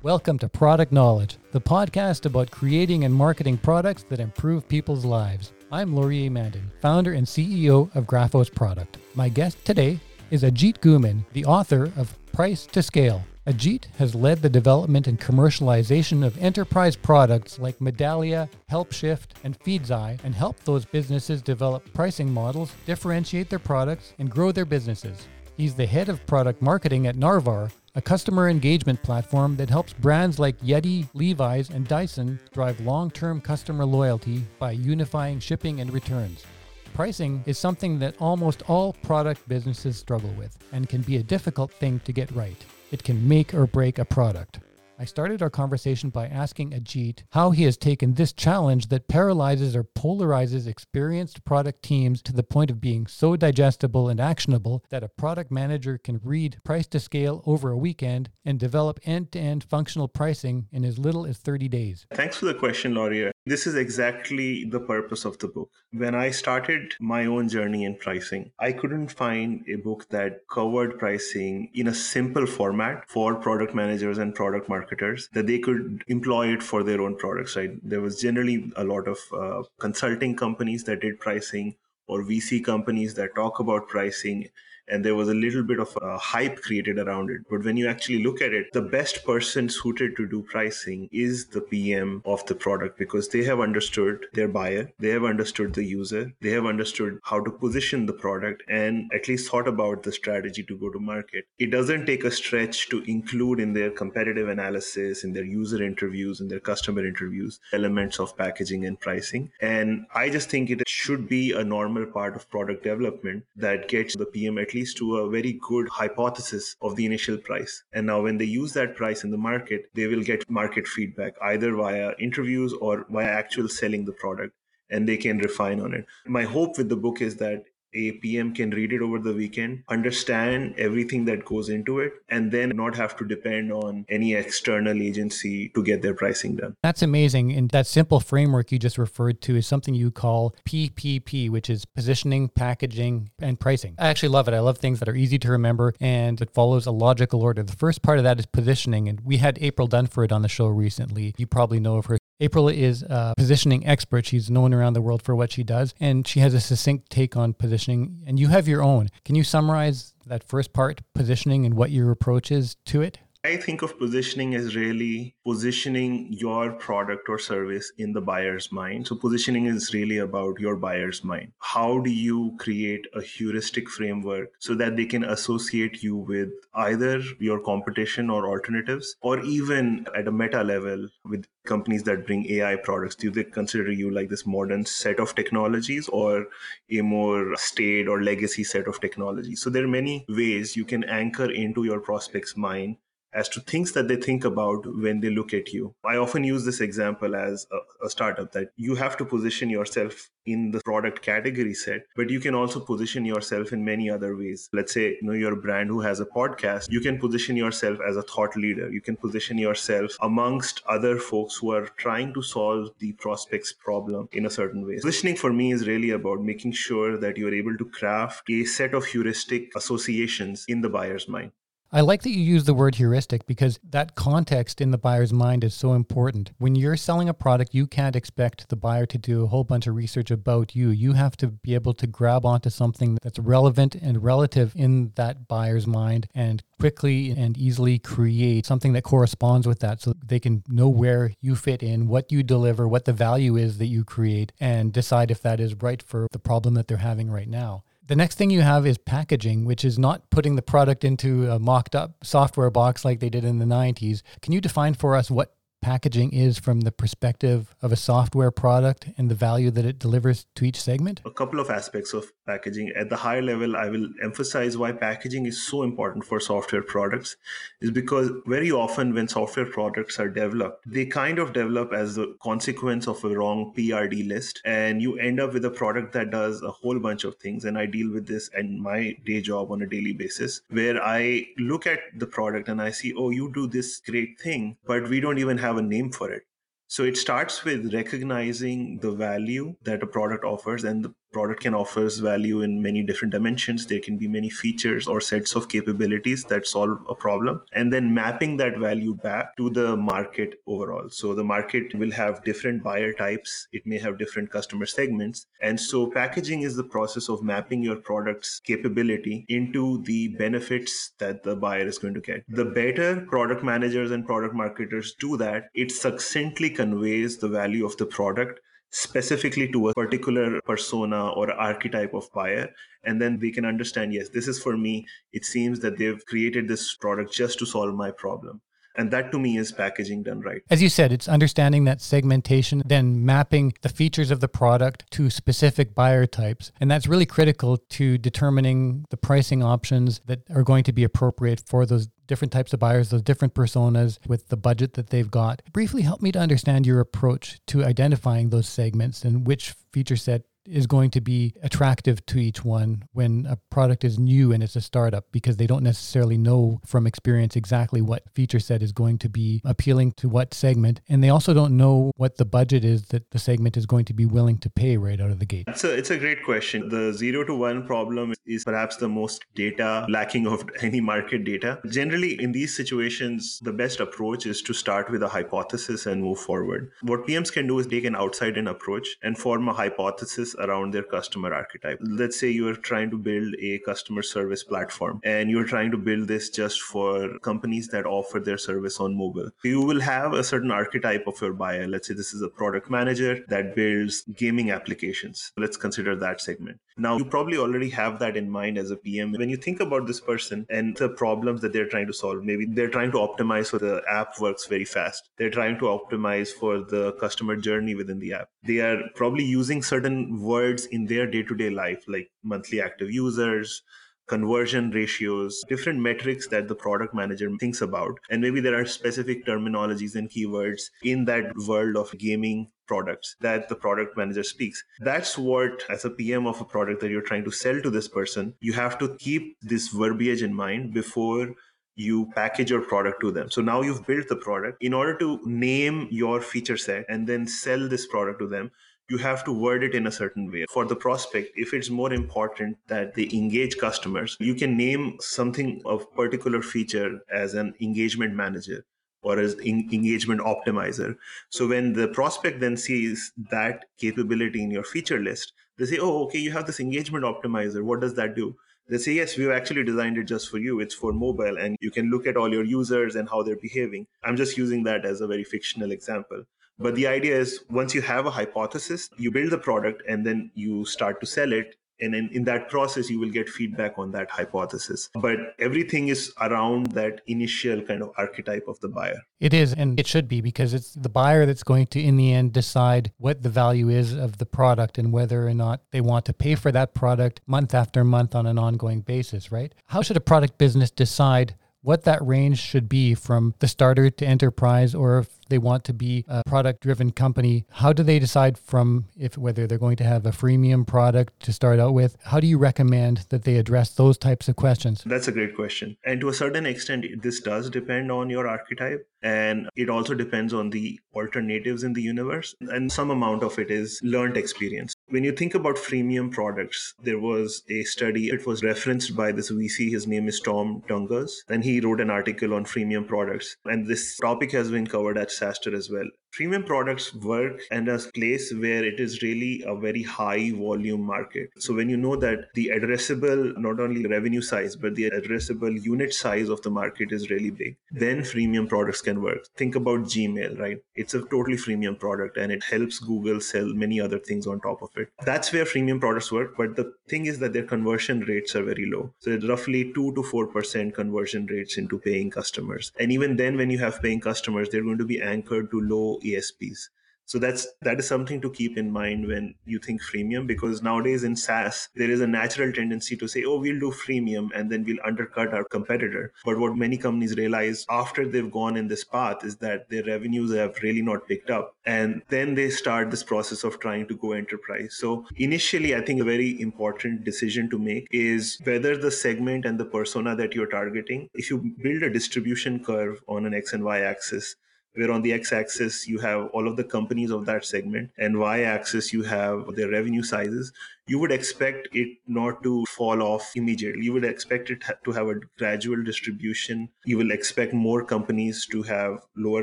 Welcome 0.00 0.38
to 0.38 0.48
Product 0.48 0.90
Knowledge, 0.90 1.36
the 1.52 1.60
podcast 1.60 2.24
about 2.24 2.50
creating 2.50 3.04
and 3.04 3.12
marketing 3.14 3.58
products 3.58 4.04
that 4.04 4.20
improve 4.20 4.66
people's 4.66 5.04
lives. 5.04 5.52
I'm 5.70 5.94
Laurier 5.94 6.30
Mandan, 6.30 6.72
founder 6.80 7.12
and 7.12 7.26
CEO 7.26 7.94
of 7.94 8.06
Graphos 8.06 8.50
Product. 8.50 8.96
My 9.14 9.28
guest 9.28 9.62
today 9.66 10.00
is 10.30 10.44
Ajit 10.44 10.78
Ghuman, 10.78 11.26
the 11.34 11.44
author 11.44 11.92
of 11.98 12.16
Price 12.32 12.64
to 12.68 12.82
Scale 12.82 13.22
Ajit 13.46 13.84
has 13.98 14.14
led 14.14 14.40
the 14.40 14.48
development 14.48 15.06
and 15.06 15.20
commercialization 15.20 16.24
of 16.24 16.38
enterprise 16.38 16.96
products 16.96 17.58
like 17.58 17.78
Medallia, 17.78 18.48
HelpShift, 18.70 19.32
and 19.44 19.58
Feedzai 19.60 20.18
and 20.24 20.34
helped 20.34 20.64
those 20.64 20.86
businesses 20.86 21.42
develop 21.42 21.92
pricing 21.92 22.32
models, 22.32 22.72
differentiate 22.86 23.50
their 23.50 23.58
products, 23.58 24.14
and 24.18 24.30
grow 24.30 24.50
their 24.50 24.64
businesses. 24.64 25.28
He's 25.58 25.74
the 25.74 25.84
head 25.84 26.08
of 26.08 26.24
product 26.24 26.62
marketing 26.62 27.06
at 27.06 27.16
Narvar, 27.16 27.70
a 27.94 28.00
customer 28.00 28.48
engagement 28.48 29.02
platform 29.02 29.56
that 29.56 29.68
helps 29.68 29.92
brands 29.92 30.38
like 30.38 30.58
Yeti, 30.60 31.06
Levi's, 31.12 31.68
and 31.68 31.86
Dyson 31.86 32.40
drive 32.54 32.80
long 32.80 33.10
term 33.10 33.42
customer 33.42 33.84
loyalty 33.84 34.42
by 34.58 34.72
unifying 34.72 35.38
shipping 35.38 35.82
and 35.82 35.92
returns. 35.92 36.46
Pricing 36.94 37.44
is 37.44 37.58
something 37.58 37.98
that 37.98 38.16
almost 38.20 38.62
all 38.68 38.94
product 39.02 39.46
businesses 39.48 39.98
struggle 39.98 40.32
with 40.38 40.56
and 40.72 40.88
can 40.88 41.02
be 41.02 41.18
a 41.18 41.22
difficult 41.22 41.70
thing 41.72 42.00
to 42.06 42.12
get 42.12 42.30
right. 42.32 42.64
It 42.94 43.02
can 43.02 43.26
make 43.26 43.52
or 43.52 43.66
break 43.66 43.98
a 43.98 44.04
product. 44.04 44.60
I 44.96 45.04
started 45.04 45.42
our 45.42 45.50
conversation 45.50 46.10
by 46.10 46.28
asking 46.28 46.70
Ajit 46.70 47.24
how 47.30 47.50
he 47.50 47.64
has 47.64 47.76
taken 47.76 48.14
this 48.14 48.32
challenge 48.32 48.88
that 48.88 49.08
paralyzes 49.08 49.74
or 49.74 49.82
polarizes 49.82 50.68
experienced 50.68 51.44
product 51.44 51.82
teams 51.82 52.22
to 52.22 52.32
the 52.32 52.44
point 52.44 52.70
of 52.70 52.80
being 52.80 53.08
so 53.08 53.34
digestible 53.34 54.08
and 54.08 54.20
actionable 54.20 54.84
that 54.90 55.02
a 55.02 55.08
product 55.08 55.50
manager 55.50 55.98
can 55.98 56.20
read 56.22 56.58
price 56.62 56.86
to 56.86 57.00
scale 57.00 57.42
over 57.44 57.72
a 57.72 57.76
weekend 57.76 58.30
and 58.44 58.60
develop 58.60 59.00
end 59.04 59.32
to 59.32 59.40
end 59.40 59.64
functional 59.64 60.06
pricing 60.06 60.68
in 60.70 60.84
as 60.84 60.96
little 60.96 61.26
as 61.26 61.38
30 61.38 61.68
days. 61.68 62.06
Thanks 62.12 62.36
for 62.36 62.46
the 62.46 62.54
question, 62.54 62.94
Laurier. 62.94 63.32
This 63.46 63.66
is 63.66 63.74
exactly 63.74 64.64
the 64.64 64.80
purpose 64.80 65.24
of 65.24 65.38
the 65.40 65.48
book. 65.48 65.70
When 65.92 66.14
I 66.14 66.30
started 66.30 66.94
my 67.00 67.26
own 67.26 67.48
journey 67.48 67.84
in 67.84 67.96
pricing, 67.96 68.52
I 68.60 68.70
couldn't 68.72 69.08
find 69.08 69.64
a 69.68 69.76
book 69.76 70.08
that 70.10 70.42
covered 70.48 70.98
pricing 71.00 71.70
in 71.74 71.88
a 71.88 71.94
simple 71.94 72.46
format 72.46 73.04
for 73.08 73.34
product 73.34 73.74
managers 73.74 74.18
and 74.18 74.34
product 74.34 74.68
marketers 74.68 74.83
that 75.32 75.46
they 75.46 75.58
could 75.58 76.04
employ 76.08 76.48
it 76.48 76.62
for 76.62 76.82
their 76.82 77.00
own 77.00 77.16
products, 77.16 77.56
right? 77.56 77.72
There 77.82 78.00
was 78.00 78.20
generally 78.20 78.72
a 78.76 78.84
lot 78.84 79.08
of 79.08 79.18
uh, 79.32 79.62
consulting 79.78 80.36
companies 80.36 80.84
that 80.84 81.00
did 81.00 81.20
pricing 81.20 81.74
or 82.06 82.22
VC 82.22 82.64
companies 82.64 83.14
that 83.14 83.34
talk 83.34 83.60
about 83.60 83.88
pricing 83.88 84.48
and 84.88 85.04
there 85.04 85.14
was 85.14 85.28
a 85.28 85.34
little 85.34 85.62
bit 85.62 85.78
of 85.78 85.96
a 86.02 86.18
hype 86.18 86.56
created 86.62 86.98
around 86.98 87.30
it. 87.30 87.40
But 87.50 87.64
when 87.64 87.76
you 87.76 87.88
actually 87.88 88.22
look 88.22 88.40
at 88.40 88.52
it, 88.52 88.72
the 88.72 88.82
best 88.82 89.24
person 89.24 89.68
suited 89.68 90.16
to 90.16 90.26
do 90.26 90.42
pricing 90.42 91.08
is 91.12 91.46
the 91.46 91.60
PM 91.60 92.22
of 92.24 92.44
the 92.46 92.54
product 92.54 92.98
because 92.98 93.28
they 93.28 93.44
have 93.44 93.60
understood 93.60 94.26
their 94.32 94.48
buyer, 94.48 94.90
they 94.98 95.10
have 95.10 95.24
understood 95.24 95.74
the 95.74 95.84
user, 95.84 96.32
they 96.40 96.50
have 96.50 96.66
understood 96.66 97.18
how 97.24 97.42
to 97.42 97.50
position 97.50 98.06
the 98.06 98.12
product, 98.12 98.62
and 98.68 99.10
at 99.14 99.28
least 99.28 99.50
thought 99.50 99.68
about 99.68 100.02
the 100.02 100.12
strategy 100.12 100.62
to 100.62 100.76
go 100.76 100.90
to 100.90 100.98
market. 100.98 101.46
It 101.58 101.70
doesn't 101.70 102.06
take 102.06 102.24
a 102.24 102.30
stretch 102.30 102.88
to 102.90 103.02
include 103.10 103.60
in 103.60 103.72
their 103.72 103.90
competitive 103.90 104.48
analysis, 104.48 105.24
in 105.24 105.32
their 105.32 105.44
user 105.44 105.82
interviews, 105.82 106.40
in 106.40 106.48
their 106.48 106.60
customer 106.60 107.06
interviews, 107.06 107.60
elements 107.72 108.18
of 108.18 108.36
packaging 108.36 108.86
and 108.86 108.98
pricing. 108.98 109.50
And 109.60 110.06
I 110.14 110.28
just 110.28 110.50
think 110.50 110.70
it 110.70 110.82
should 110.88 111.28
be 111.28 111.52
a 111.52 111.64
normal 111.64 112.06
part 112.06 112.36
of 112.36 112.48
product 112.50 112.84
development 112.84 113.44
that 113.56 113.88
gets 113.88 114.16
the 114.16 114.26
PM 114.26 114.58
at 114.58 114.73
least 114.74 114.96
to 114.98 115.16
a 115.18 115.30
very 115.30 115.58
good 115.62 115.88
hypothesis 115.88 116.76
of 116.82 116.96
the 116.96 117.06
initial 117.06 117.38
price. 117.38 117.84
And 117.92 118.06
now, 118.06 118.22
when 118.22 118.38
they 118.38 118.44
use 118.44 118.72
that 118.74 118.96
price 118.96 119.24
in 119.24 119.30
the 119.30 119.38
market, 119.38 119.90
they 119.94 120.06
will 120.06 120.22
get 120.22 120.48
market 120.50 120.86
feedback 120.86 121.34
either 121.42 121.74
via 121.74 122.12
interviews 122.18 122.72
or 122.74 123.06
via 123.10 123.26
actual 123.26 123.68
selling 123.68 124.04
the 124.04 124.12
product 124.12 124.54
and 124.90 125.08
they 125.08 125.16
can 125.16 125.38
refine 125.38 125.80
on 125.80 125.94
it. 125.94 126.04
My 126.26 126.42
hope 126.42 126.78
with 126.78 126.88
the 126.88 126.96
book 126.96 127.20
is 127.20 127.36
that 127.36 127.64
a 127.94 128.12
PM 128.12 128.54
can 128.54 128.70
read 128.70 128.92
it 128.92 129.02
over 129.02 129.18
the 129.18 129.32
weekend, 129.32 129.82
understand 129.88 130.74
everything 130.78 131.24
that 131.26 131.44
goes 131.44 131.68
into 131.68 132.00
it, 132.00 132.12
and 132.28 132.50
then 132.50 132.70
not 132.70 132.96
have 132.96 133.16
to 133.16 133.24
depend 133.24 133.72
on 133.72 134.04
any 134.08 134.34
external 134.34 135.00
agency 135.00 135.70
to 135.70 135.82
get 135.82 136.02
their 136.02 136.14
pricing 136.14 136.56
done. 136.56 136.76
That's 136.82 137.02
amazing. 137.02 137.52
And 137.52 137.70
that 137.70 137.86
simple 137.86 138.20
framework 138.20 138.72
you 138.72 138.78
just 138.78 138.98
referred 138.98 139.40
to 139.42 139.56
is 139.56 139.66
something 139.66 139.94
you 139.94 140.10
call 140.10 140.54
PPP, 140.68 141.50
which 141.50 141.70
is 141.70 141.84
positioning, 141.84 142.48
packaging, 142.48 143.30
and 143.38 143.58
pricing. 143.58 143.94
I 143.98 144.08
actually 144.08 144.30
love 144.30 144.48
it. 144.48 144.54
I 144.54 144.60
love 144.60 144.78
things 144.78 144.98
that 145.00 145.08
are 145.08 145.14
easy 145.14 145.38
to 145.38 145.50
remember 145.50 145.94
and 146.00 146.40
it 146.40 146.50
follows 146.50 146.86
a 146.86 146.90
logical 146.90 147.42
order. 147.42 147.62
The 147.62 147.76
first 147.76 148.02
part 148.02 148.18
of 148.18 148.24
that 148.24 148.38
is 148.38 148.46
positioning. 148.46 149.08
And 149.08 149.20
we 149.20 149.38
had 149.38 149.58
April 149.60 149.88
Dunford 149.88 150.32
on 150.32 150.42
the 150.42 150.48
show 150.48 150.66
recently. 150.66 151.34
You 151.36 151.46
probably 151.46 151.80
know 151.80 151.96
of 151.96 152.06
her. 152.06 152.18
April 152.40 152.68
is 152.68 153.02
a 153.02 153.34
positioning 153.36 153.86
expert. 153.86 154.26
She's 154.26 154.50
known 154.50 154.74
around 154.74 154.94
the 154.94 155.02
world 155.02 155.22
for 155.22 155.36
what 155.36 155.52
she 155.52 155.62
does, 155.62 155.94
and 156.00 156.26
she 156.26 156.40
has 156.40 156.54
a 156.54 156.60
succinct 156.60 157.10
take 157.10 157.36
on 157.36 157.54
positioning, 157.54 158.22
and 158.26 158.38
you 158.38 158.48
have 158.48 158.66
your 158.66 158.82
own. 158.82 159.08
Can 159.24 159.34
you 159.34 159.44
summarize 159.44 160.14
that 160.26 160.42
first 160.42 160.72
part, 160.72 161.00
positioning, 161.14 161.64
and 161.64 161.74
what 161.74 161.90
your 161.90 162.10
approach 162.10 162.50
is 162.50 162.76
to 162.86 163.02
it? 163.02 163.18
I 163.46 163.58
think 163.58 163.82
of 163.82 163.98
positioning 163.98 164.54
as 164.54 164.74
really 164.74 165.34
positioning 165.44 166.32
your 166.32 166.72
product 166.72 167.28
or 167.28 167.38
service 167.38 167.92
in 167.98 168.14
the 168.14 168.22
buyer's 168.22 168.72
mind. 168.72 169.06
So, 169.06 169.16
positioning 169.16 169.66
is 169.66 169.92
really 169.92 170.16
about 170.16 170.58
your 170.58 170.76
buyer's 170.76 171.22
mind. 171.22 171.52
How 171.58 171.98
do 171.98 172.10
you 172.10 172.56
create 172.58 173.06
a 173.14 173.20
heuristic 173.20 173.90
framework 173.90 174.52
so 174.60 174.74
that 174.76 174.96
they 174.96 175.04
can 175.04 175.24
associate 175.24 176.02
you 176.02 176.16
with 176.16 176.48
either 176.72 177.20
your 177.38 177.60
competition 177.60 178.30
or 178.30 178.46
alternatives, 178.46 179.14
or 179.20 179.40
even 179.40 180.06
at 180.16 180.26
a 180.26 180.32
meta 180.32 180.64
level 180.64 181.06
with 181.26 181.44
companies 181.66 182.04
that 182.04 182.26
bring 182.26 182.50
AI 182.50 182.76
products? 182.76 183.14
Do 183.14 183.30
they 183.30 183.44
consider 183.44 183.92
you 183.92 184.10
like 184.10 184.30
this 184.30 184.46
modern 184.46 184.86
set 184.86 185.20
of 185.20 185.34
technologies 185.34 186.08
or 186.08 186.46
a 186.90 187.02
more 187.02 187.54
staid 187.56 188.08
or 188.08 188.22
legacy 188.22 188.64
set 188.64 188.88
of 188.88 189.02
technologies? 189.02 189.60
So, 189.60 189.68
there 189.68 189.84
are 189.84 189.98
many 190.00 190.24
ways 190.30 190.76
you 190.76 190.86
can 190.86 191.04
anchor 191.04 191.50
into 191.50 191.84
your 191.84 192.00
prospect's 192.00 192.56
mind 192.56 192.96
as 193.34 193.48
to 193.50 193.60
things 193.60 193.92
that 193.92 194.08
they 194.08 194.16
think 194.16 194.44
about 194.44 194.86
when 194.86 195.20
they 195.20 195.30
look 195.30 195.52
at 195.52 195.72
you. 195.72 195.94
I 196.04 196.16
often 196.16 196.44
use 196.44 196.64
this 196.64 196.80
example 196.80 197.34
as 197.34 197.66
a, 197.72 198.06
a, 198.06 198.10
startup 198.10 198.52
that 198.52 198.70
you 198.76 198.94
have 198.94 199.16
to 199.16 199.24
position 199.24 199.68
yourself 199.68 200.30
in 200.46 200.70
the 200.70 200.80
product 200.84 201.22
category 201.22 201.74
set, 201.74 202.02
but 202.16 202.30
you 202.30 202.38
can 202.38 202.54
also 202.54 202.78
position 202.78 203.24
yourself 203.24 203.72
in 203.72 203.84
many 203.84 204.08
other 204.08 204.36
ways. 204.36 204.68
Let's 204.72 204.92
say, 204.92 205.16
you 205.20 205.22
know, 205.22 205.32
you're 205.32 205.54
a 205.54 205.60
brand 205.60 205.88
who 205.88 206.00
has 206.00 206.20
a 206.20 206.26
podcast, 206.26 206.90
you 206.90 207.00
can 207.00 207.18
position 207.18 207.56
yourself 207.56 207.98
as 208.06 208.16
a 208.16 208.22
thought 208.22 208.56
leader. 208.56 208.90
You 208.90 209.00
can 209.00 209.16
position 209.16 209.58
yourself 209.58 210.12
amongst 210.20 210.82
other 210.88 211.18
folks 211.18 211.56
who 211.56 211.72
are 211.72 211.86
trying 211.96 212.34
to 212.34 212.42
solve 212.42 212.90
the 212.98 213.12
prospect's 213.12 213.72
problem 213.72 214.28
in 214.32 214.46
a 214.46 214.50
certain 214.50 214.86
way. 214.86 214.96
Positioning 214.96 215.36
for 215.36 215.52
me 215.52 215.72
is 215.72 215.88
really 215.88 216.10
about 216.10 216.42
making 216.42 216.72
sure 216.72 217.16
that 217.16 217.36
you're 217.36 217.54
able 217.54 217.76
to 217.76 217.84
craft 217.86 218.48
a 218.50 218.64
set 218.64 218.94
of 218.94 219.04
heuristic 219.06 219.74
associations 219.74 220.64
in 220.68 220.82
the 220.82 220.88
buyer's 220.88 221.28
mind. 221.28 221.52
I 221.94 222.00
like 222.00 222.22
that 222.22 222.30
you 222.30 222.42
use 222.42 222.64
the 222.64 222.74
word 222.74 222.96
heuristic 222.96 223.46
because 223.46 223.78
that 223.88 224.16
context 224.16 224.80
in 224.80 224.90
the 224.90 224.98
buyer's 224.98 225.32
mind 225.32 225.62
is 225.62 225.74
so 225.74 225.92
important. 225.92 226.50
When 226.58 226.74
you're 226.74 226.96
selling 226.96 227.28
a 227.28 227.32
product, 227.34 227.72
you 227.72 227.86
can't 227.86 228.16
expect 228.16 228.68
the 228.68 228.74
buyer 228.74 229.06
to 229.06 229.16
do 229.16 229.44
a 229.44 229.46
whole 229.46 229.62
bunch 229.62 229.86
of 229.86 229.94
research 229.94 230.32
about 230.32 230.74
you. 230.74 230.88
You 230.88 231.12
have 231.12 231.36
to 231.36 231.46
be 231.46 231.72
able 231.72 231.94
to 231.94 232.08
grab 232.08 232.44
onto 232.44 232.68
something 232.68 233.16
that's 233.22 233.38
relevant 233.38 233.94
and 233.94 234.24
relative 234.24 234.72
in 234.74 235.12
that 235.14 235.46
buyer's 235.46 235.86
mind 235.86 236.26
and 236.34 236.64
quickly 236.80 237.30
and 237.30 237.56
easily 237.56 238.00
create 238.00 238.66
something 238.66 238.92
that 238.94 239.04
corresponds 239.04 239.64
with 239.64 239.78
that 239.78 240.02
so 240.02 240.14
they 240.14 240.40
can 240.40 240.64
know 240.68 240.88
where 240.88 241.30
you 241.40 241.54
fit 241.54 241.80
in, 241.80 242.08
what 242.08 242.32
you 242.32 242.42
deliver, 242.42 242.88
what 242.88 243.04
the 243.04 243.12
value 243.12 243.54
is 243.54 243.78
that 243.78 243.86
you 243.86 244.02
create, 244.02 244.50
and 244.58 244.92
decide 244.92 245.30
if 245.30 245.40
that 245.42 245.60
is 245.60 245.76
right 245.76 246.02
for 246.02 246.26
the 246.32 246.40
problem 246.40 246.74
that 246.74 246.88
they're 246.88 246.96
having 246.96 247.30
right 247.30 247.48
now. 247.48 247.84
The 248.06 248.16
next 248.16 248.36
thing 248.36 248.50
you 248.50 248.60
have 248.60 248.86
is 248.86 248.98
packaging, 248.98 249.64
which 249.64 249.82
is 249.82 249.98
not 249.98 250.28
putting 250.28 250.56
the 250.56 250.62
product 250.62 251.04
into 251.04 251.50
a 251.50 251.58
mocked 251.58 251.94
up 251.94 252.22
software 252.22 252.70
box 252.70 253.02
like 253.02 253.20
they 253.20 253.30
did 253.30 253.44
in 253.44 253.58
the 253.58 253.64
90s. 253.64 254.20
Can 254.42 254.52
you 254.52 254.60
define 254.60 254.92
for 254.92 255.16
us 255.16 255.30
what 255.30 255.54
packaging 255.84 256.32
is 256.32 256.58
from 256.58 256.80
the 256.80 256.90
perspective 256.90 257.76
of 257.82 257.92
a 257.92 257.96
software 257.96 258.50
product 258.50 259.06
and 259.18 259.30
the 259.30 259.34
value 259.34 259.70
that 259.70 259.84
it 259.84 259.98
delivers 259.98 260.46
to 260.54 260.64
each 260.64 260.80
segment? 260.80 261.20
A 261.26 261.30
couple 261.30 261.60
of 261.60 261.68
aspects 261.68 262.14
of 262.14 262.32
packaging. 262.46 262.90
At 262.96 263.10
the 263.10 263.16
higher 263.16 263.42
level, 263.42 263.76
I 263.76 263.90
will 263.90 264.08
emphasize 264.22 264.78
why 264.78 264.92
packaging 264.92 265.44
is 265.44 265.62
so 265.62 265.82
important 265.82 266.24
for 266.24 266.40
software 266.40 266.82
products 266.82 267.36
is 267.82 267.90
because 267.90 268.30
very 268.46 268.70
often 268.70 269.12
when 269.12 269.28
software 269.28 269.66
products 269.66 270.18
are 270.18 270.28
developed, 270.30 270.84
they 270.86 271.04
kind 271.04 271.38
of 271.38 271.52
develop 271.52 271.92
as 271.92 272.16
a 272.16 272.28
consequence 272.42 273.06
of 273.06 273.22
a 273.22 273.28
wrong 273.28 273.74
PRD 273.76 274.26
list 274.26 274.62
and 274.64 275.02
you 275.02 275.18
end 275.18 275.38
up 275.38 275.52
with 275.52 275.66
a 275.66 275.70
product 275.70 276.14
that 276.14 276.30
does 276.30 276.62
a 276.62 276.70
whole 276.70 276.98
bunch 276.98 277.24
of 277.24 277.34
things 277.36 277.66
and 277.66 277.76
I 277.76 277.84
deal 277.84 278.10
with 278.10 278.26
this 278.26 278.48
in 278.56 278.80
my 278.80 279.14
day 279.26 279.42
job 279.42 279.70
on 279.70 279.82
a 279.82 279.86
daily 279.86 280.14
basis 280.14 280.62
where 280.70 281.02
I 281.02 281.46
look 281.58 281.86
at 281.86 282.00
the 282.16 282.26
product 282.26 282.70
and 282.70 282.80
I 282.80 282.90
see, 282.90 283.12
"Oh, 283.14 283.28
you 283.28 283.52
do 283.52 283.66
this 283.66 284.00
great 284.00 284.40
thing, 284.40 284.76
but 284.86 285.08
we 285.10 285.20
don't 285.20 285.38
even 285.38 285.58
have 285.58 285.73
have 285.74 285.84
a 285.84 285.86
name 285.86 286.10
for 286.10 286.30
it. 286.30 286.42
So 286.86 287.02
it 287.02 287.16
starts 287.16 287.64
with 287.64 287.92
recognizing 287.92 288.98
the 289.00 289.10
value 289.10 289.74
that 289.82 290.02
a 290.02 290.06
product 290.06 290.44
offers 290.44 290.84
and 290.84 291.04
the 291.04 291.14
product 291.34 291.62
can 291.62 291.74
offers 291.74 292.18
value 292.18 292.62
in 292.62 292.80
many 292.80 293.02
different 293.02 293.32
dimensions. 293.32 293.86
There 293.86 294.00
can 294.00 294.16
be 294.16 294.28
many 294.28 294.48
features 294.48 295.06
or 295.06 295.20
sets 295.20 295.54
of 295.54 295.68
capabilities 295.68 296.44
that 296.44 296.66
solve 296.66 296.98
a 297.08 297.14
problem 297.14 297.60
and 297.72 297.92
then 297.92 298.14
mapping 298.14 298.56
that 298.58 298.78
value 298.78 299.14
back 299.14 299.56
to 299.58 299.68
the 299.68 299.96
market 299.96 300.60
overall. 300.66 301.10
So 301.10 301.34
the 301.34 301.44
market 301.44 301.94
will 301.94 302.12
have 302.12 302.44
different 302.44 302.82
buyer 302.82 303.12
types. 303.12 303.68
It 303.72 303.86
may 303.86 303.98
have 303.98 304.18
different 304.18 304.50
customer 304.50 304.86
segments. 304.86 305.46
And 305.60 305.78
so 305.78 306.06
packaging 306.10 306.62
is 306.62 306.76
the 306.76 306.84
process 306.96 307.28
of 307.28 307.42
mapping 307.42 307.82
your 307.82 307.96
product's 307.96 308.60
capability 308.60 309.44
into 309.48 310.02
the 310.04 310.28
benefits 310.28 311.12
that 311.18 311.42
the 311.42 311.56
buyer 311.56 311.86
is 311.86 311.98
going 311.98 312.14
to 312.14 312.20
get. 312.20 312.44
The 312.48 312.64
better 312.64 313.26
product 313.28 313.62
managers 313.62 314.10
and 314.10 314.26
product 314.26 314.54
marketers 314.54 315.14
do 315.18 315.36
that 315.38 315.68
it 315.74 315.90
succinctly 315.90 316.70
conveys 316.70 317.38
the 317.38 317.48
value 317.48 317.84
of 317.84 317.96
the 317.96 318.06
product 318.06 318.60
specifically 318.94 319.66
to 319.72 319.88
a 319.88 319.94
particular 319.94 320.60
persona 320.62 321.30
or 321.30 321.50
archetype 321.50 322.14
of 322.14 322.30
buyer 322.32 322.68
and 323.02 323.20
then 323.20 323.40
they 323.40 323.50
can 323.50 323.64
understand 323.64 324.14
yes 324.14 324.28
this 324.28 324.46
is 324.46 324.62
for 324.62 324.76
me. 324.76 325.04
It 325.32 325.44
seems 325.44 325.80
that 325.80 325.98
they've 325.98 326.24
created 326.26 326.68
this 326.68 326.94
product 326.94 327.32
just 327.32 327.58
to 327.58 327.66
solve 327.66 327.94
my 327.96 328.12
problem 328.12 328.60
and 328.94 329.10
that 329.10 329.32
to 329.32 329.38
me 329.38 329.56
is 329.56 329.72
packaging 329.72 330.22
done 330.22 330.40
right. 330.40 330.62
As 330.70 330.82
you 330.82 330.88
said, 330.88 331.12
it's 331.12 331.28
understanding 331.28 331.84
that 331.84 332.00
segmentation, 332.00 332.82
then 332.84 333.24
mapping 333.24 333.74
the 333.82 333.88
features 333.88 334.30
of 334.30 334.40
the 334.40 334.48
product 334.48 335.10
to 335.12 335.30
specific 335.30 335.94
buyer 335.94 336.26
types. 336.26 336.72
And 336.80 336.90
that's 336.90 337.06
really 337.06 337.26
critical 337.26 337.76
to 337.76 338.18
determining 338.18 339.04
the 339.10 339.16
pricing 339.16 339.62
options 339.62 340.20
that 340.26 340.40
are 340.50 340.62
going 340.62 340.84
to 340.84 340.92
be 340.92 341.04
appropriate 341.04 341.62
for 341.66 341.86
those 341.86 342.08
different 342.26 342.52
types 342.52 342.72
of 342.72 342.80
buyers, 342.80 343.10
those 343.10 343.22
different 343.22 343.54
personas 343.54 344.18
with 344.26 344.48
the 344.48 344.56
budget 344.56 344.94
that 344.94 345.10
they've 345.10 345.30
got. 345.30 345.62
Briefly 345.72 346.02
help 346.02 346.22
me 346.22 346.32
to 346.32 346.38
understand 346.38 346.86
your 346.86 347.00
approach 347.00 347.60
to 347.66 347.84
identifying 347.84 348.50
those 348.50 348.68
segments 348.68 349.24
and 349.24 349.46
which 349.46 349.74
feature 349.92 350.16
set 350.16 350.42
is 350.66 350.86
going 350.86 351.10
to 351.10 351.20
be 351.20 351.54
attractive 351.62 352.24
to 352.26 352.38
each 352.38 352.64
one 352.64 353.04
when 353.12 353.46
a 353.48 353.56
product 353.70 354.04
is 354.04 354.18
new 354.18 354.52
and 354.52 354.62
it's 354.62 354.76
a 354.76 354.80
startup 354.80 355.24
because 355.32 355.56
they 355.56 355.66
don't 355.66 355.82
necessarily 355.82 356.38
know 356.38 356.80
from 356.84 357.06
experience 357.06 357.56
exactly 357.56 358.00
what 358.00 358.22
feature 358.34 358.60
set 358.60 358.82
is 358.82 358.92
going 358.92 359.18
to 359.18 359.28
be 359.28 359.60
appealing 359.64 360.12
to 360.12 360.28
what 360.28 360.54
segment. 360.54 361.00
And 361.08 361.22
they 361.22 361.28
also 361.28 361.54
don't 361.54 361.76
know 361.76 362.12
what 362.16 362.36
the 362.36 362.44
budget 362.44 362.84
is 362.84 363.06
that 363.08 363.30
the 363.30 363.38
segment 363.38 363.76
is 363.76 363.86
going 363.86 364.04
to 364.06 364.14
be 364.14 364.26
willing 364.26 364.58
to 364.58 364.70
pay 364.70 364.96
right 364.96 365.20
out 365.20 365.30
of 365.30 365.38
the 365.38 365.46
gate. 365.46 365.66
A, 365.68 365.94
it's 365.94 366.10
a 366.10 366.16
great 366.16 366.44
question. 366.44 366.88
The 366.88 367.12
zero 367.12 367.44
to 367.44 367.54
one 367.54 367.86
problem 367.86 368.34
is 368.46 368.64
perhaps 368.64 368.96
the 368.96 369.08
most 369.08 369.44
data 369.54 370.06
lacking 370.08 370.46
of 370.46 370.64
any 370.82 371.00
market 371.00 371.44
data. 371.44 371.80
Generally, 371.88 372.42
in 372.42 372.52
these 372.52 372.76
situations, 372.76 373.58
the 373.62 373.72
best 373.72 374.00
approach 374.00 374.46
is 374.46 374.62
to 374.62 374.72
start 374.72 375.10
with 375.10 375.22
a 375.22 375.28
hypothesis 375.28 376.06
and 376.06 376.22
move 376.22 376.38
forward. 376.38 376.90
What 377.02 377.26
PMs 377.26 377.52
can 377.52 377.66
do 377.66 377.78
is 377.78 377.86
take 377.86 378.04
an 378.04 378.16
outside 378.16 378.56
in 378.56 378.68
approach 378.68 379.16
and 379.22 379.36
form 379.36 379.68
a 379.68 379.72
hypothesis 379.72 380.53
around 380.58 380.94
their 380.94 381.02
customer 381.02 381.52
archetype. 381.52 381.98
Let's 382.00 382.38
say 382.38 382.50
you 382.50 382.68
are 382.68 382.76
trying 382.76 383.10
to 383.10 383.18
build 383.18 383.54
a 383.60 383.78
customer 383.80 384.22
service 384.22 384.62
platform 384.62 385.20
and 385.24 385.50
you're 385.50 385.64
trying 385.64 385.90
to 385.92 385.98
build 385.98 386.28
this 386.28 386.50
just 386.50 386.80
for 386.80 387.38
companies 387.40 387.88
that 387.88 388.06
offer 388.06 388.40
their 388.40 388.58
service 388.58 389.00
on 389.00 389.16
mobile. 389.16 389.50
You 389.62 389.80
will 389.80 390.00
have 390.00 390.32
a 390.32 390.44
certain 390.44 390.70
archetype 390.70 391.26
of 391.26 391.40
your 391.40 391.52
buyer. 391.52 391.86
Let's 391.86 392.08
say 392.08 392.14
this 392.14 392.32
is 392.34 392.42
a 392.42 392.48
product 392.48 392.90
manager 392.90 393.44
that 393.48 393.74
builds 393.74 394.22
gaming 394.36 394.70
applications. 394.70 395.52
Let's 395.56 395.76
consider 395.76 396.16
that 396.16 396.40
segment. 396.40 396.80
Now, 396.96 397.18
you 397.18 397.24
probably 397.24 397.58
already 397.58 397.90
have 397.90 398.20
that 398.20 398.36
in 398.36 398.48
mind 398.48 398.78
as 398.78 398.92
a 398.92 398.96
PM. 398.96 399.32
When 399.32 399.48
you 399.48 399.56
think 399.56 399.80
about 399.80 400.06
this 400.06 400.20
person 400.20 400.64
and 400.70 400.96
the 400.96 401.08
problems 401.08 401.60
that 401.62 401.72
they're 401.72 401.88
trying 401.88 402.06
to 402.06 402.12
solve, 402.12 402.44
maybe 402.44 402.66
they're 402.66 402.88
trying 402.88 403.10
to 403.12 403.18
optimize 403.18 403.66
so 403.66 403.78
the 403.78 404.02
app 404.08 404.38
works 404.40 404.66
very 404.66 404.84
fast. 404.84 405.30
They're 405.36 405.50
trying 405.50 405.78
to 405.78 405.86
optimize 405.86 406.50
for 406.50 406.78
the 406.78 407.12
customer 407.20 407.56
journey 407.56 407.96
within 407.96 408.20
the 408.20 408.34
app. 408.34 408.48
They 408.62 408.78
are 408.78 409.02
probably 409.16 409.44
using 409.44 409.82
certain 409.82 410.43
words 410.44 410.86
in 410.86 411.06
their 411.06 411.26
day 411.26 411.42
to 411.42 411.54
day 411.54 411.70
life, 411.70 412.04
like 412.06 412.30
monthly 412.42 412.80
active 412.80 413.10
users, 413.10 413.82
conversion 414.26 414.90
ratios, 414.90 415.62
different 415.68 416.00
metrics 416.00 416.48
that 416.48 416.68
the 416.68 416.74
product 416.74 417.14
manager 417.14 417.50
thinks 417.60 417.82
about. 417.82 418.18
And 418.30 418.40
maybe 418.40 418.60
there 418.60 418.78
are 418.78 418.86
specific 418.86 419.44
terminologies 419.46 420.14
and 420.14 420.30
keywords 420.30 420.82
in 421.02 421.24
that 421.26 421.52
world 421.66 421.96
of 421.96 422.16
gaming 422.18 422.70
products 422.86 423.36
that 423.40 423.68
the 423.68 423.74
product 423.74 424.16
manager 424.16 424.42
speaks. 424.42 424.82
That's 425.00 425.38
what, 425.38 425.84
as 425.90 426.04
a 426.04 426.10
PM 426.10 426.46
of 426.46 426.60
a 426.60 426.64
product 426.64 427.00
that 427.00 427.10
you're 427.10 427.22
trying 427.22 427.44
to 427.44 427.50
sell 427.50 427.80
to 427.80 427.90
this 427.90 428.08
person, 428.08 428.54
you 428.60 428.72
have 428.72 428.98
to 428.98 429.16
keep 429.18 429.56
this 429.62 429.88
verbiage 429.88 430.42
in 430.42 430.54
mind 430.54 430.94
before 430.94 431.54
you 431.96 432.28
package 432.34 432.70
your 432.70 432.80
product 432.80 433.20
to 433.20 433.30
them. 433.30 433.50
So 433.50 433.62
now 433.62 433.82
you've 433.82 434.06
built 434.06 434.28
the 434.28 434.36
product. 434.36 434.82
In 434.82 434.92
order 434.92 435.16
to 435.18 435.40
name 435.44 436.08
your 436.10 436.40
feature 436.40 436.76
set 436.76 437.04
and 437.08 437.26
then 437.26 437.46
sell 437.46 437.88
this 437.88 438.06
product 438.06 438.40
to 438.40 438.48
them, 438.48 438.70
you 439.08 439.18
have 439.18 439.44
to 439.44 439.52
word 439.52 439.84
it 439.84 439.94
in 439.94 440.06
a 440.06 440.12
certain 440.12 440.50
way. 440.50 440.64
For 440.72 440.84
the 440.84 440.96
prospect, 440.96 441.52
if 441.56 441.74
it's 441.74 441.90
more 441.90 442.12
important 442.12 442.78
that 442.88 443.14
they 443.14 443.28
engage 443.32 443.76
customers, 443.78 444.36
you 444.40 444.54
can 444.54 444.76
name 444.76 445.16
something 445.20 445.82
of 445.84 446.12
particular 446.14 446.62
feature 446.62 447.20
as 447.30 447.54
an 447.54 447.74
engagement 447.80 448.34
manager 448.34 448.84
or 449.22 449.38
as 449.38 449.54
engagement 449.60 450.40
optimizer. 450.40 451.16
So 451.50 451.66
when 451.68 451.92
the 451.92 452.08
prospect 452.08 452.60
then 452.60 452.76
sees 452.76 453.32
that 453.50 453.86
capability 453.98 454.62
in 454.62 454.70
your 454.70 454.84
feature 454.84 455.20
list, 455.20 455.52
they 455.78 455.86
say, 455.86 455.98
oh, 456.00 456.24
okay, 456.24 456.38
you 456.38 456.52
have 456.52 456.66
this 456.66 456.80
engagement 456.80 457.24
optimizer. 457.24 457.82
What 457.82 458.00
does 458.00 458.14
that 458.14 458.34
do? 458.34 458.56
They 458.86 458.98
say, 458.98 459.12
yes, 459.12 459.38
we've 459.38 459.50
actually 459.50 459.82
designed 459.82 460.18
it 460.18 460.24
just 460.24 460.50
for 460.50 460.58
you. 460.58 460.78
It's 460.78 460.94
for 460.94 461.10
mobile, 461.12 461.56
and 461.56 461.76
you 461.80 461.90
can 461.90 462.10
look 462.10 462.26
at 462.26 462.36
all 462.36 462.52
your 462.52 462.64
users 462.64 463.16
and 463.16 463.26
how 463.28 463.42
they're 463.42 463.56
behaving. 463.56 464.06
I'm 464.22 464.36
just 464.36 464.58
using 464.58 464.82
that 464.84 465.06
as 465.06 465.22
a 465.22 465.26
very 465.26 465.42
fictional 465.42 465.90
example. 465.90 466.44
But 466.78 466.94
the 466.94 467.06
idea 467.06 467.38
is 467.38 467.60
once 467.70 467.94
you 467.94 468.02
have 468.02 468.26
a 468.26 468.30
hypothesis, 468.30 469.08
you 469.16 469.30
build 469.30 469.50
the 469.50 469.58
product 469.58 470.02
and 470.08 470.26
then 470.26 470.50
you 470.54 470.84
start 470.84 471.20
to 471.20 471.26
sell 471.26 471.52
it. 471.52 471.76
And 472.00 472.12
in, 472.12 472.28
in 472.32 472.44
that 472.44 472.68
process, 472.68 473.08
you 473.08 473.20
will 473.20 473.30
get 473.30 473.48
feedback 473.48 473.98
on 473.98 474.10
that 474.10 474.28
hypothesis. 474.28 475.08
But 475.14 475.38
everything 475.60 476.08
is 476.08 476.32
around 476.40 476.86
that 476.88 477.20
initial 477.28 477.82
kind 477.82 478.02
of 478.02 478.10
archetype 478.18 478.66
of 478.66 478.80
the 478.80 478.88
buyer. 478.88 479.22
It 479.38 479.54
is, 479.54 479.72
and 479.72 479.98
it 479.98 480.08
should 480.08 480.26
be 480.26 480.40
because 480.40 480.74
it's 480.74 480.94
the 480.94 481.08
buyer 481.08 481.46
that's 481.46 481.62
going 481.62 481.86
to, 481.88 482.02
in 482.02 482.16
the 482.16 482.32
end, 482.32 482.52
decide 482.52 483.12
what 483.18 483.44
the 483.44 483.48
value 483.48 483.90
is 483.90 484.12
of 484.12 484.38
the 484.38 484.44
product 484.44 484.98
and 484.98 485.12
whether 485.12 485.46
or 485.46 485.54
not 485.54 485.82
they 485.92 486.00
want 486.00 486.24
to 486.24 486.32
pay 486.32 486.56
for 486.56 486.72
that 486.72 486.94
product 486.94 487.40
month 487.46 487.72
after 487.72 488.02
month 488.02 488.34
on 488.34 488.44
an 488.44 488.58
ongoing 488.58 489.00
basis, 489.00 489.52
right? 489.52 489.72
How 489.86 490.02
should 490.02 490.16
a 490.16 490.20
product 490.20 490.58
business 490.58 490.90
decide 490.90 491.54
what 491.84 492.04
that 492.04 492.24
range 492.26 492.58
should 492.58 492.88
be 492.88 493.14
from 493.14 493.54
the 493.60 493.68
starter 493.68 494.10
to 494.10 494.26
enterprise 494.26 494.94
or 494.94 495.18
if 495.18 495.28
they 495.48 495.58
want 495.58 495.84
to 495.84 495.92
be 495.92 496.24
a 496.26 496.42
product 496.46 496.80
driven 496.80 497.12
company 497.12 497.66
how 497.70 497.92
do 497.92 498.02
they 498.02 498.18
decide 498.18 498.56
from 498.56 499.04
if 499.16 499.36
whether 499.36 499.66
they're 499.66 499.78
going 499.78 499.96
to 499.96 500.04
have 500.04 500.24
a 500.24 500.30
freemium 500.30 500.86
product 500.86 501.38
to 501.40 501.52
start 501.52 501.78
out 501.78 501.92
with? 501.92 502.16
How 502.24 502.40
do 502.40 502.46
you 502.46 502.58
recommend 502.58 503.26
that 503.28 503.44
they 503.44 503.56
address 503.56 503.90
those 503.90 504.16
types 504.16 504.48
of 504.48 504.56
questions? 504.56 505.02
That's 505.04 505.28
a 505.28 505.32
great 505.32 505.54
question. 505.54 505.96
And 506.04 506.20
to 506.20 506.28
a 506.28 506.34
certain 506.34 506.66
extent 506.66 507.04
this 507.22 507.40
does 507.40 507.68
depend 507.68 508.10
on 508.10 508.30
your 508.30 508.48
archetype 508.48 509.06
and 509.22 509.68
it 509.76 509.90
also 509.90 510.14
depends 510.14 510.54
on 510.54 510.70
the 510.70 510.98
alternatives 511.14 511.84
in 511.84 511.92
the 511.92 512.02
universe 512.02 512.54
and 512.60 512.90
some 512.90 513.10
amount 513.10 513.42
of 513.42 513.58
it 513.58 513.70
is 513.70 514.00
learned 514.02 514.36
experience 514.36 514.93
when 515.08 515.22
you 515.22 515.32
think 515.32 515.54
about 515.54 515.76
freemium 515.76 516.30
products 516.32 516.94
there 517.02 517.18
was 517.18 517.62
a 517.68 517.82
study 517.84 518.28
it 518.28 518.46
was 518.46 518.62
referenced 518.64 519.14
by 519.14 519.30
this 519.30 519.50
vc 519.50 519.90
his 519.90 520.06
name 520.06 520.26
is 520.28 520.40
tom 520.40 520.82
tunguz 520.88 521.32
and 521.48 521.62
he 521.62 521.78
wrote 521.80 522.00
an 522.00 522.10
article 522.10 522.54
on 522.54 522.64
freemium 522.64 523.06
products 523.06 523.56
and 523.66 523.86
this 523.86 524.16
topic 524.16 524.50
has 524.52 524.70
been 524.70 524.86
covered 524.86 525.18
at 525.18 525.28
SaaStr 525.28 525.74
as 525.74 525.90
well 525.90 526.08
Freemium 526.36 526.66
products 526.66 527.14
work 527.14 527.60
in 527.70 527.88
a 527.88 527.96
place 528.12 528.52
where 528.52 528.84
it 528.84 528.98
is 528.98 529.22
really 529.22 529.62
a 529.68 529.76
very 529.76 530.02
high 530.02 530.50
volume 530.50 531.00
market. 531.00 531.50
So 531.58 531.74
when 531.74 531.88
you 531.88 531.96
know 531.96 532.16
that 532.16 532.48
the 532.54 532.72
addressable, 532.74 533.56
not 533.56 533.78
only 533.78 534.04
revenue 534.04 534.40
size, 534.40 534.74
but 534.74 534.96
the 534.96 535.10
addressable 535.10 535.80
unit 535.80 536.12
size 536.12 536.48
of 536.48 536.60
the 536.62 536.70
market 536.70 537.12
is 537.12 537.30
really 537.30 537.50
big, 537.50 537.76
then 537.92 538.22
freemium 538.22 538.68
products 538.68 539.00
can 539.00 539.22
work. 539.22 539.46
Think 539.56 539.76
about 539.76 540.00
Gmail, 540.00 540.58
right? 540.58 540.78
It's 540.96 541.14
a 541.14 541.20
totally 541.20 541.56
freemium 541.56 542.00
product 542.00 542.36
and 542.36 542.50
it 542.50 542.64
helps 542.64 542.98
Google 542.98 543.40
sell 543.40 543.66
many 543.66 544.00
other 544.00 544.18
things 544.18 544.48
on 544.48 544.60
top 544.60 544.82
of 544.82 544.92
it. 544.96 545.10
That's 545.24 545.52
where 545.52 545.64
freemium 545.64 546.00
products 546.00 546.30
work. 546.32 546.56
But 546.56 546.76
the 546.76 546.92
thing 547.08 547.26
is 547.26 547.38
that 547.40 547.52
their 547.52 547.64
conversion 547.64 548.20
rates 548.20 548.54
are 548.56 548.62
very 548.62 548.86
low. 548.86 549.12
So 549.20 549.38
roughly 549.48 549.92
two 549.92 550.14
to 550.14 550.22
four 550.22 550.46
percent 550.46 550.94
conversion 550.94 551.46
rates 551.46 551.76
into 551.78 551.98
paying 551.98 552.30
customers. 552.30 552.92
And 552.98 553.12
even 553.12 553.36
then, 553.36 553.56
when 553.56 553.70
you 553.70 553.78
have 553.78 554.02
paying 554.02 554.20
customers, 554.20 554.68
they're 554.68 554.84
going 554.84 554.98
to 554.98 555.04
be 555.04 555.20
anchored 555.20 555.70
to 555.70 555.80
low 555.80 556.18
ASPs. 556.24 556.90
So 557.26 557.38
that's 557.38 557.66
that 557.82 557.98
is 557.98 558.06
something 558.06 558.40
to 558.42 558.50
keep 558.50 558.76
in 558.76 558.90
mind 558.90 559.26
when 559.26 559.54
you 559.64 559.78
think 559.78 560.02
freemium 560.02 560.46
because 560.46 560.82
nowadays 560.82 561.24
in 561.24 561.36
SaaS 561.36 561.88
there 561.94 562.10
is 562.10 562.20
a 562.20 562.26
natural 562.26 562.72
tendency 562.72 563.16
to 563.16 563.28
say, 563.28 563.44
oh, 563.44 563.58
we'll 563.58 563.80
do 563.80 563.90
freemium 563.90 564.50
and 564.54 564.70
then 564.70 564.84
we'll 564.84 565.04
undercut 565.04 565.54
our 565.54 565.64
competitor. 565.64 566.32
But 566.44 566.58
what 566.58 566.76
many 566.76 566.96
companies 566.96 567.36
realize 567.36 567.86
after 567.88 568.26
they've 568.26 568.50
gone 568.50 568.76
in 568.76 568.88
this 568.88 569.04
path 569.04 569.44
is 569.44 569.56
that 569.56 569.88
their 569.88 570.04
revenues 570.04 570.54
have 570.54 570.76
really 570.82 571.02
not 571.02 571.26
picked 571.26 571.50
up. 571.50 571.74
And 571.86 572.22
then 572.28 572.54
they 572.54 572.70
start 572.70 573.10
this 573.10 573.22
process 573.22 573.64
of 573.64 573.78
trying 573.80 574.06
to 574.08 574.16
go 574.16 574.32
enterprise. 574.32 574.94
So 574.94 575.26
initially, 575.36 575.94
I 575.94 576.00
think 576.00 576.20
a 576.20 576.24
very 576.24 576.60
important 576.60 577.24
decision 577.24 577.70
to 577.70 577.78
make 577.78 578.08
is 578.10 578.58
whether 578.64 578.96
the 578.96 579.10
segment 579.10 579.64
and 579.64 579.78
the 579.78 579.84
persona 579.84 580.36
that 580.36 580.54
you're 580.54 580.66
targeting, 580.66 581.28
if 581.34 581.50
you 581.50 581.74
build 581.82 582.02
a 582.02 582.10
distribution 582.10 582.82
curve 582.82 583.20
on 583.28 583.46
an 583.46 583.54
X 583.54 583.72
and 583.72 583.84
Y 583.84 584.00
axis, 584.00 584.56
where 584.94 585.10
on 585.10 585.22
the 585.22 585.32
x 585.32 585.52
axis 585.52 586.06
you 586.08 586.18
have 586.18 586.48
all 586.52 586.68
of 586.68 586.76
the 586.76 586.84
companies 586.84 587.30
of 587.30 587.46
that 587.46 587.64
segment, 587.64 588.10
and 588.18 588.38
y 588.38 588.62
axis 588.62 589.12
you 589.12 589.22
have 589.22 589.74
their 589.76 589.90
revenue 589.90 590.22
sizes, 590.22 590.72
you 591.06 591.18
would 591.18 591.32
expect 591.32 591.88
it 591.92 592.18
not 592.26 592.62
to 592.62 592.84
fall 592.86 593.22
off 593.22 593.52
immediately. 593.54 594.04
You 594.04 594.12
would 594.12 594.24
expect 594.24 594.70
it 594.70 594.84
to 595.04 595.12
have 595.12 595.28
a 595.28 595.40
gradual 595.58 596.02
distribution. 596.02 596.88
You 597.04 597.18
will 597.18 597.30
expect 597.30 597.74
more 597.74 598.04
companies 598.04 598.66
to 598.72 598.82
have 598.82 599.18
lower 599.36 599.62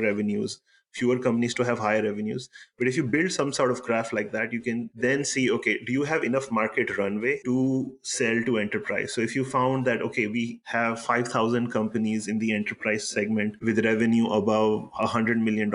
revenues 0.00 0.60
fewer 0.92 1.18
companies 1.18 1.54
to 1.54 1.64
have 1.64 1.78
higher 1.78 2.02
revenues. 2.02 2.48
But 2.78 2.88
if 2.88 2.96
you 2.96 3.04
build 3.04 3.32
some 3.32 3.52
sort 3.52 3.70
of 3.70 3.82
graph 3.82 4.12
like 4.12 4.32
that, 4.32 4.52
you 4.52 4.60
can 4.60 4.90
then 4.94 5.24
see, 5.24 5.50
okay, 5.50 5.78
do 5.84 5.92
you 5.92 6.04
have 6.04 6.24
enough 6.24 6.50
market 6.50 6.96
runway 6.96 7.40
to 7.44 7.92
sell 8.02 8.42
to 8.44 8.58
enterprise? 8.58 9.12
So 9.12 9.20
if 9.20 9.34
you 9.34 9.44
found 9.44 9.86
that, 9.86 10.02
okay, 10.02 10.26
we 10.26 10.60
have 10.64 11.00
5,000 11.00 11.70
companies 11.70 12.28
in 12.28 12.38
the 12.38 12.54
enterprise 12.54 13.08
segment 13.08 13.56
with 13.62 13.84
revenue 13.84 14.26
above 14.26 14.90
$100 15.00 15.38
million, 15.38 15.72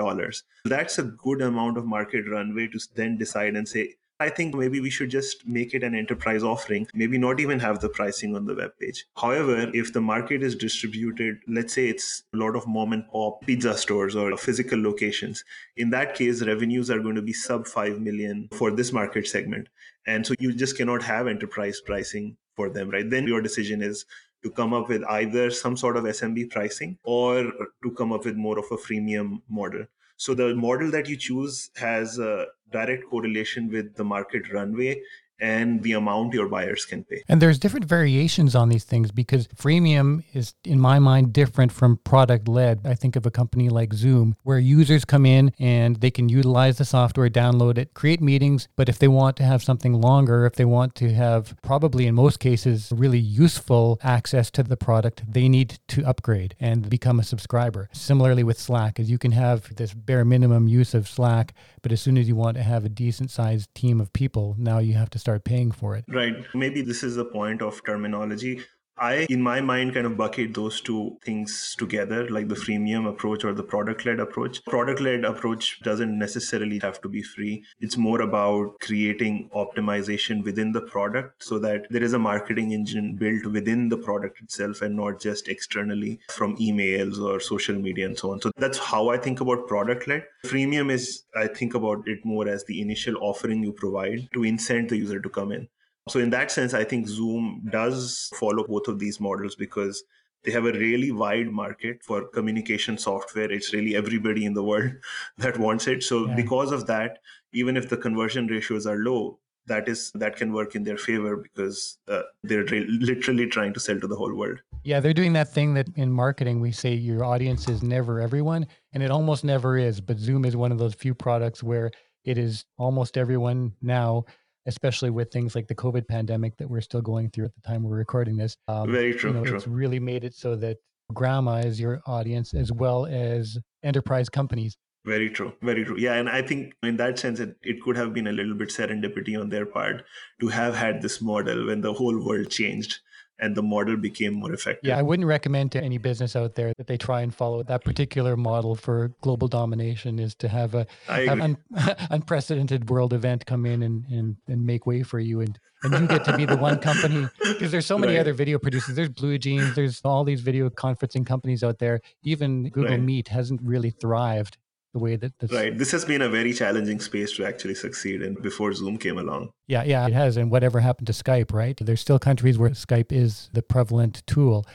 that's 0.64 0.98
a 0.98 1.02
good 1.02 1.42
amount 1.42 1.78
of 1.78 1.86
market 1.86 2.24
runway 2.30 2.68
to 2.68 2.78
then 2.94 3.18
decide 3.18 3.56
and 3.56 3.68
say, 3.68 3.94
I 4.20 4.28
think 4.28 4.54
maybe 4.54 4.80
we 4.80 4.90
should 4.90 5.10
just 5.10 5.46
make 5.46 5.74
it 5.74 5.84
an 5.84 5.94
enterprise 5.94 6.42
offering, 6.42 6.88
maybe 6.92 7.18
not 7.18 7.38
even 7.38 7.60
have 7.60 7.78
the 7.78 7.88
pricing 7.88 8.34
on 8.34 8.46
the 8.46 8.54
web 8.54 8.72
page. 8.80 9.06
However, 9.16 9.70
if 9.72 9.92
the 9.92 10.00
market 10.00 10.42
is 10.42 10.56
distributed, 10.56 11.38
let's 11.46 11.72
say 11.72 11.88
it's 11.88 12.24
a 12.34 12.36
lot 12.36 12.56
of 12.56 12.66
mom 12.66 12.92
and 12.92 13.08
pop 13.08 13.46
pizza 13.46 13.76
stores 13.78 14.16
or 14.16 14.36
physical 14.36 14.82
locations, 14.82 15.44
in 15.76 15.90
that 15.90 16.16
case, 16.16 16.42
revenues 16.42 16.90
are 16.90 16.98
going 16.98 17.14
to 17.14 17.22
be 17.22 17.32
sub 17.32 17.68
5 17.68 18.00
million 18.00 18.48
for 18.52 18.72
this 18.72 18.92
market 18.92 19.28
segment. 19.28 19.68
And 20.08 20.26
so 20.26 20.34
you 20.40 20.52
just 20.52 20.76
cannot 20.76 21.02
have 21.04 21.28
enterprise 21.28 21.80
pricing 21.80 22.36
for 22.56 22.68
them, 22.68 22.90
right? 22.90 23.08
Then 23.08 23.28
your 23.28 23.40
decision 23.40 23.82
is 23.82 24.04
to 24.42 24.50
come 24.50 24.74
up 24.74 24.88
with 24.88 25.04
either 25.04 25.50
some 25.52 25.76
sort 25.76 25.96
of 25.96 26.04
SMB 26.04 26.50
pricing 26.50 26.98
or 27.04 27.52
to 27.84 27.90
come 27.96 28.12
up 28.12 28.24
with 28.24 28.34
more 28.34 28.58
of 28.58 28.64
a 28.72 28.76
freemium 28.76 29.42
model. 29.48 29.84
So 30.18 30.34
the 30.34 30.54
model 30.54 30.90
that 30.90 31.08
you 31.08 31.16
choose 31.16 31.70
has 31.76 32.18
a 32.18 32.48
direct 32.70 33.04
correlation 33.08 33.70
with 33.70 33.94
the 33.94 34.04
market 34.04 34.52
runway 34.52 35.00
and 35.40 35.82
the 35.82 35.92
amount 35.92 36.34
your 36.34 36.48
buyers 36.48 36.84
can 36.84 37.04
pay. 37.04 37.22
And 37.28 37.40
there's 37.40 37.58
different 37.58 37.86
variations 37.86 38.54
on 38.54 38.68
these 38.68 38.84
things 38.84 39.10
because 39.10 39.48
freemium 39.48 40.24
is, 40.32 40.54
in 40.64 40.80
my 40.80 40.98
mind, 40.98 41.32
different 41.32 41.72
from 41.72 41.98
product 41.98 42.48
led. 42.48 42.80
I 42.84 42.94
think 42.94 43.16
of 43.16 43.26
a 43.26 43.30
company 43.30 43.68
like 43.68 43.92
Zoom 43.92 44.36
where 44.42 44.58
users 44.58 45.04
come 45.04 45.26
in 45.26 45.52
and 45.58 45.96
they 45.96 46.10
can 46.10 46.28
utilize 46.28 46.78
the 46.78 46.84
software, 46.84 47.28
download 47.28 47.78
it, 47.78 47.94
create 47.94 48.20
meetings. 48.20 48.68
But 48.76 48.88
if 48.88 48.98
they 48.98 49.08
want 49.08 49.36
to 49.36 49.44
have 49.44 49.62
something 49.62 49.94
longer, 49.94 50.46
if 50.46 50.54
they 50.54 50.64
want 50.64 50.94
to 50.96 51.12
have 51.12 51.54
probably 51.62 52.06
in 52.06 52.14
most 52.14 52.40
cases 52.40 52.92
really 52.94 53.18
useful 53.18 53.98
access 54.02 54.50
to 54.52 54.62
the 54.62 54.76
product, 54.76 55.22
they 55.30 55.48
need 55.48 55.78
to 55.88 56.04
upgrade 56.04 56.54
and 56.58 56.88
become 56.90 57.20
a 57.20 57.24
subscriber. 57.24 57.88
Similarly 57.92 58.42
with 58.42 58.58
Slack, 58.58 58.98
as 58.98 59.10
you 59.10 59.18
can 59.18 59.32
have 59.32 59.74
this 59.76 59.94
bare 59.94 60.24
minimum 60.24 60.68
use 60.68 60.94
of 60.94 61.08
Slack, 61.08 61.54
but 61.82 61.92
as 61.92 62.00
soon 62.00 62.18
as 62.18 62.28
you 62.28 62.36
want 62.36 62.56
to 62.56 62.62
have 62.62 62.84
a 62.84 62.88
decent 62.88 63.30
sized 63.30 63.74
team 63.74 64.00
of 64.00 64.12
people, 64.12 64.56
now 64.58 64.78
you 64.78 64.94
have 64.94 65.10
to 65.10 65.18
start 65.28 65.44
paying 65.44 65.70
for 65.70 65.94
it. 65.94 66.06
Right. 66.08 66.36
Maybe 66.54 66.80
this 66.80 67.02
is 67.02 67.16
the 67.16 67.24
point 67.26 67.60
of 67.60 67.84
terminology. 67.84 68.62
I, 69.00 69.26
in 69.30 69.42
my 69.42 69.60
mind, 69.60 69.94
kind 69.94 70.06
of 70.06 70.16
bucket 70.16 70.54
those 70.54 70.80
two 70.80 71.18
things 71.22 71.74
together, 71.78 72.28
like 72.28 72.48
the 72.48 72.54
freemium 72.54 73.08
approach 73.08 73.44
or 73.44 73.52
the 73.52 73.62
product 73.62 74.04
led 74.04 74.20
approach. 74.20 74.64
Product 74.64 75.00
led 75.00 75.24
approach 75.24 75.80
doesn't 75.82 76.18
necessarily 76.18 76.78
have 76.80 77.00
to 77.02 77.08
be 77.08 77.22
free. 77.22 77.64
It's 77.80 77.96
more 77.96 78.22
about 78.22 78.78
creating 78.80 79.50
optimization 79.54 80.42
within 80.44 80.72
the 80.72 80.80
product 80.80 81.42
so 81.42 81.58
that 81.60 81.86
there 81.90 82.02
is 82.02 82.12
a 82.12 82.18
marketing 82.18 82.72
engine 82.72 83.16
built 83.16 83.46
within 83.46 83.88
the 83.88 83.96
product 83.96 84.40
itself 84.40 84.82
and 84.82 84.96
not 84.96 85.20
just 85.20 85.48
externally 85.48 86.18
from 86.30 86.56
emails 86.56 87.20
or 87.20 87.40
social 87.40 87.76
media 87.76 88.06
and 88.06 88.18
so 88.18 88.32
on. 88.32 88.40
So 88.40 88.50
that's 88.56 88.78
how 88.78 89.08
I 89.10 89.18
think 89.18 89.40
about 89.40 89.68
product 89.68 90.08
led. 90.08 90.24
Freemium 90.44 90.90
is, 90.90 91.24
I 91.36 91.46
think 91.46 91.74
about 91.74 92.06
it 92.06 92.24
more 92.24 92.48
as 92.48 92.64
the 92.64 92.80
initial 92.80 93.16
offering 93.20 93.62
you 93.62 93.72
provide 93.72 94.28
to 94.32 94.40
incent 94.40 94.88
the 94.88 94.96
user 94.96 95.20
to 95.20 95.28
come 95.28 95.52
in. 95.52 95.68
So, 96.08 96.20
in 96.20 96.30
that 96.30 96.50
sense, 96.50 96.74
I 96.74 96.84
think 96.84 97.08
Zoom 97.08 97.68
does 97.70 98.30
follow 98.34 98.66
both 98.66 98.88
of 98.88 98.98
these 98.98 99.20
models 99.20 99.54
because 99.54 100.04
they 100.44 100.52
have 100.52 100.66
a 100.66 100.72
really 100.72 101.10
wide 101.10 101.48
market 101.48 102.02
for 102.02 102.28
communication 102.28 102.96
software. 102.96 103.50
It's 103.50 103.72
really 103.72 103.96
everybody 103.96 104.44
in 104.44 104.54
the 104.54 104.62
world 104.62 104.92
that 105.38 105.58
wants 105.58 105.86
it. 105.86 106.02
So, 106.02 106.26
yeah. 106.26 106.34
because 106.34 106.72
of 106.72 106.86
that, 106.86 107.18
even 107.52 107.76
if 107.76 107.88
the 107.88 107.96
conversion 107.96 108.46
ratios 108.46 108.86
are 108.86 108.98
low, 108.98 109.38
that 109.68 109.88
is 109.88 110.10
that 110.14 110.36
can 110.36 110.52
work 110.52 110.74
in 110.74 110.82
their 110.82 110.96
favor 110.96 111.36
because 111.36 111.98
uh, 112.08 112.22
they're 112.42 112.64
re- 112.64 112.86
literally 112.88 113.46
trying 113.46 113.74
to 113.74 113.80
sell 113.80 114.00
to 114.00 114.06
the 114.06 114.16
whole 114.16 114.34
world. 114.34 114.58
Yeah, 114.82 115.00
they're 115.00 115.12
doing 115.12 115.34
that 115.34 115.52
thing 115.52 115.74
that 115.74 115.88
in 115.96 116.10
marketing 116.10 116.60
we 116.60 116.72
say 116.72 116.94
your 116.94 117.24
audience 117.24 117.68
is 117.68 117.82
never 117.82 118.20
everyone, 118.20 118.66
and 118.92 119.02
it 119.02 119.10
almost 119.10 119.44
never 119.44 119.76
is. 119.76 120.00
But 120.00 120.18
Zoom 120.18 120.44
is 120.44 120.56
one 120.56 120.72
of 120.72 120.78
those 120.78 120.94
few 120.94 121.14
products 121.14 121.62
where 121.62 121.90
it 122.24 122.38
is 122.38 122.64
almost 122.76 123.16
everyone 123.16 123.74
now 123.80 124.24
especially 124.68 125.10
with 125.10 125.32
things 125.32 125.54
like 125.54 125.66
the 125.66 125.74
COVID 125.74 126.06
pandemic 126.06 126.56
that 126.58 126.68
we're 126.68 126.82
still 126.82 127.00
going 127.00 127.30
through 127.30 127.46
at 127.46 127.54
the 127.54 127.60
time 127.62 127.82
we're 127.82 127.96
recording 127.96 128.36
this. 128.36 128.56
Um, 128.68 128.92
Very 128.92 129.14
true. 129.14 129.30
You 129.30 129.36
know, 129.38 129.44
true. 129.44 129.56
It's 129.56 129.66
really 129.66 129.98
made 129.98 130.22
it 130.22 130.34
so 130.34 130.54
that 130.56 130.76
grandma 131.12 131.56
is 131.56 131.80
your 131.80 132.00
audience 132.06 132.54
as 132.54 132.70
well 132.70 133.06
as 133.06 133.58
enterprise 133.82 134.28
companies. 134.28 134.76
Very 135.06 135.30
true. 135.30 135.54
Very 135.62 135.84
true. 135.84 135.96
Yeah. 135.98 136.14
And 136.14 136.28
I 136.28 136.42
think 136.42 136.74
in 136.82 136.98
that 136.98 137.18
sense, 137.18 137.40
it, 137.40 137.56
it 137.62 137.80
could 137.82 137.96
have 137.96 138.12
been 138.12 138.26
a 138.26 138.32
little 138.32 138.54
bit 138.54 138.68
serendipity 138.68 139.40
on 139.40 139.48
their 139.48 139.64
part 139.64 140.04
to 140.40 140.48
have 140.48 140.74
had 140.76 141.00
this 141.00 141.22
model 141.22 141.66
when 141.66 141.80
the 141.80 141.94
whole 141.94 142.22
world 142.22 142.50
changed 142.50 143.00
and 143.40 143.56
the 143.56 143.62
model 143.62 143.96
became 143.96 144.34
more 144.34 144.52
effective. 144.52 144.88
Yeah, 144.88 144.98
I 144.98 145.02
wouldn't 145.02 145.26
recommend 145.26 145.72
to 145.72 145.82
any 145.82 145.98
business 145.98 146.34
out 146.34 146.54
there 146.54 146.72
that 146.76 146.86
they 146.86 146.96
try 146.96 147.22
and 147.22 147.34
follow 147.34 147.62
that 147.62 147.84
particular 147.84 148.36
model 148.36 148.74
for 148.74 149.12
global 149.20 149.48
domination 149.48 150.18
is 150.18 150.34
to 150.36 150.48
have 150.48 150.74
a 150.74 150.86
have 151.06 151.40
un, 151.40 151.56
unprecedented 152.10 152.90
world 152.90 153.12
event 153.12 153.46
come 153.46 153.66
in 153.66 153.82
and, 153.82 154.04
and, 154.06 154.36
and 154.48 154.66
make 154.66 154.86
way 154.86 155.02
for 155.02 155.18
you 155.18 155.40
and 155.40 155.58
and 155.84 155.92
you 155.92 156.08
get 156.08 156.24
to 156.24 156.36
be 156.36 156.44
the 156.44 156.56
one 156.56 156.78
company 156.78 157.28
because 157.38 157.70
there's 157.70 157.86
so 157.86 157.96
many 157.96 158.14
right. 158.14 158.20
other 158.20 158.32
video 158.32 158.58
producers 158.58 158.96
there's 158.96 159.08
BlueJeans 159.08 159.76
there's 159.76 160.00
all 160.04 160.24
these 160.24 160.40
video 160.40 160.68
conferencing 160.70 161.24
companies 161.24 161.62
out 161.62 161.78
there 161.78 162.00
even 162.24 162.68
google 162.70 162.90
right. 162.90 163.00
meet 163.00 163.28
hasn't 163.28 163.60
really 163.62 163.90
thrived 163.90 164.58
the 164.92 164.98
way 164.98 165.16
that 165.16 165.32
this 165.38 165.52
right 165.52 165.76
this 165.76 165.90
has 165.90 166.04
been 166.04 166.22
a 166.22 166.28
very 166.28 166.52
challenging 166.52 167.00
space 167.00 167.32
to 167.32 167.44
actually 167.44 167.74
succeed 167.74 168.22
in 168.22 168.34
before 168.34 168.72
zoom 168.72 168.96
came 168.96 169.18
along 169.18 169.50
yeah 169.66 169.82
yeah 169.82 170.06
it 170.06 170.12
has 170.12 170.36
and 170.36 170.50
whatever 170.50 170.80
happened 170.80 171.06
to 171.06 171.12
skype 171.12 171.52
right 171.52 171.78
there's 171.82 172.00
still 172.00 172.18
countries 172.18 172.58
where 172.58 172.70
skype 172.70 173.12
is 173.12 173.50
the 173.52 173.62
prevalent 173.62 174.22
tool 174.26 174.66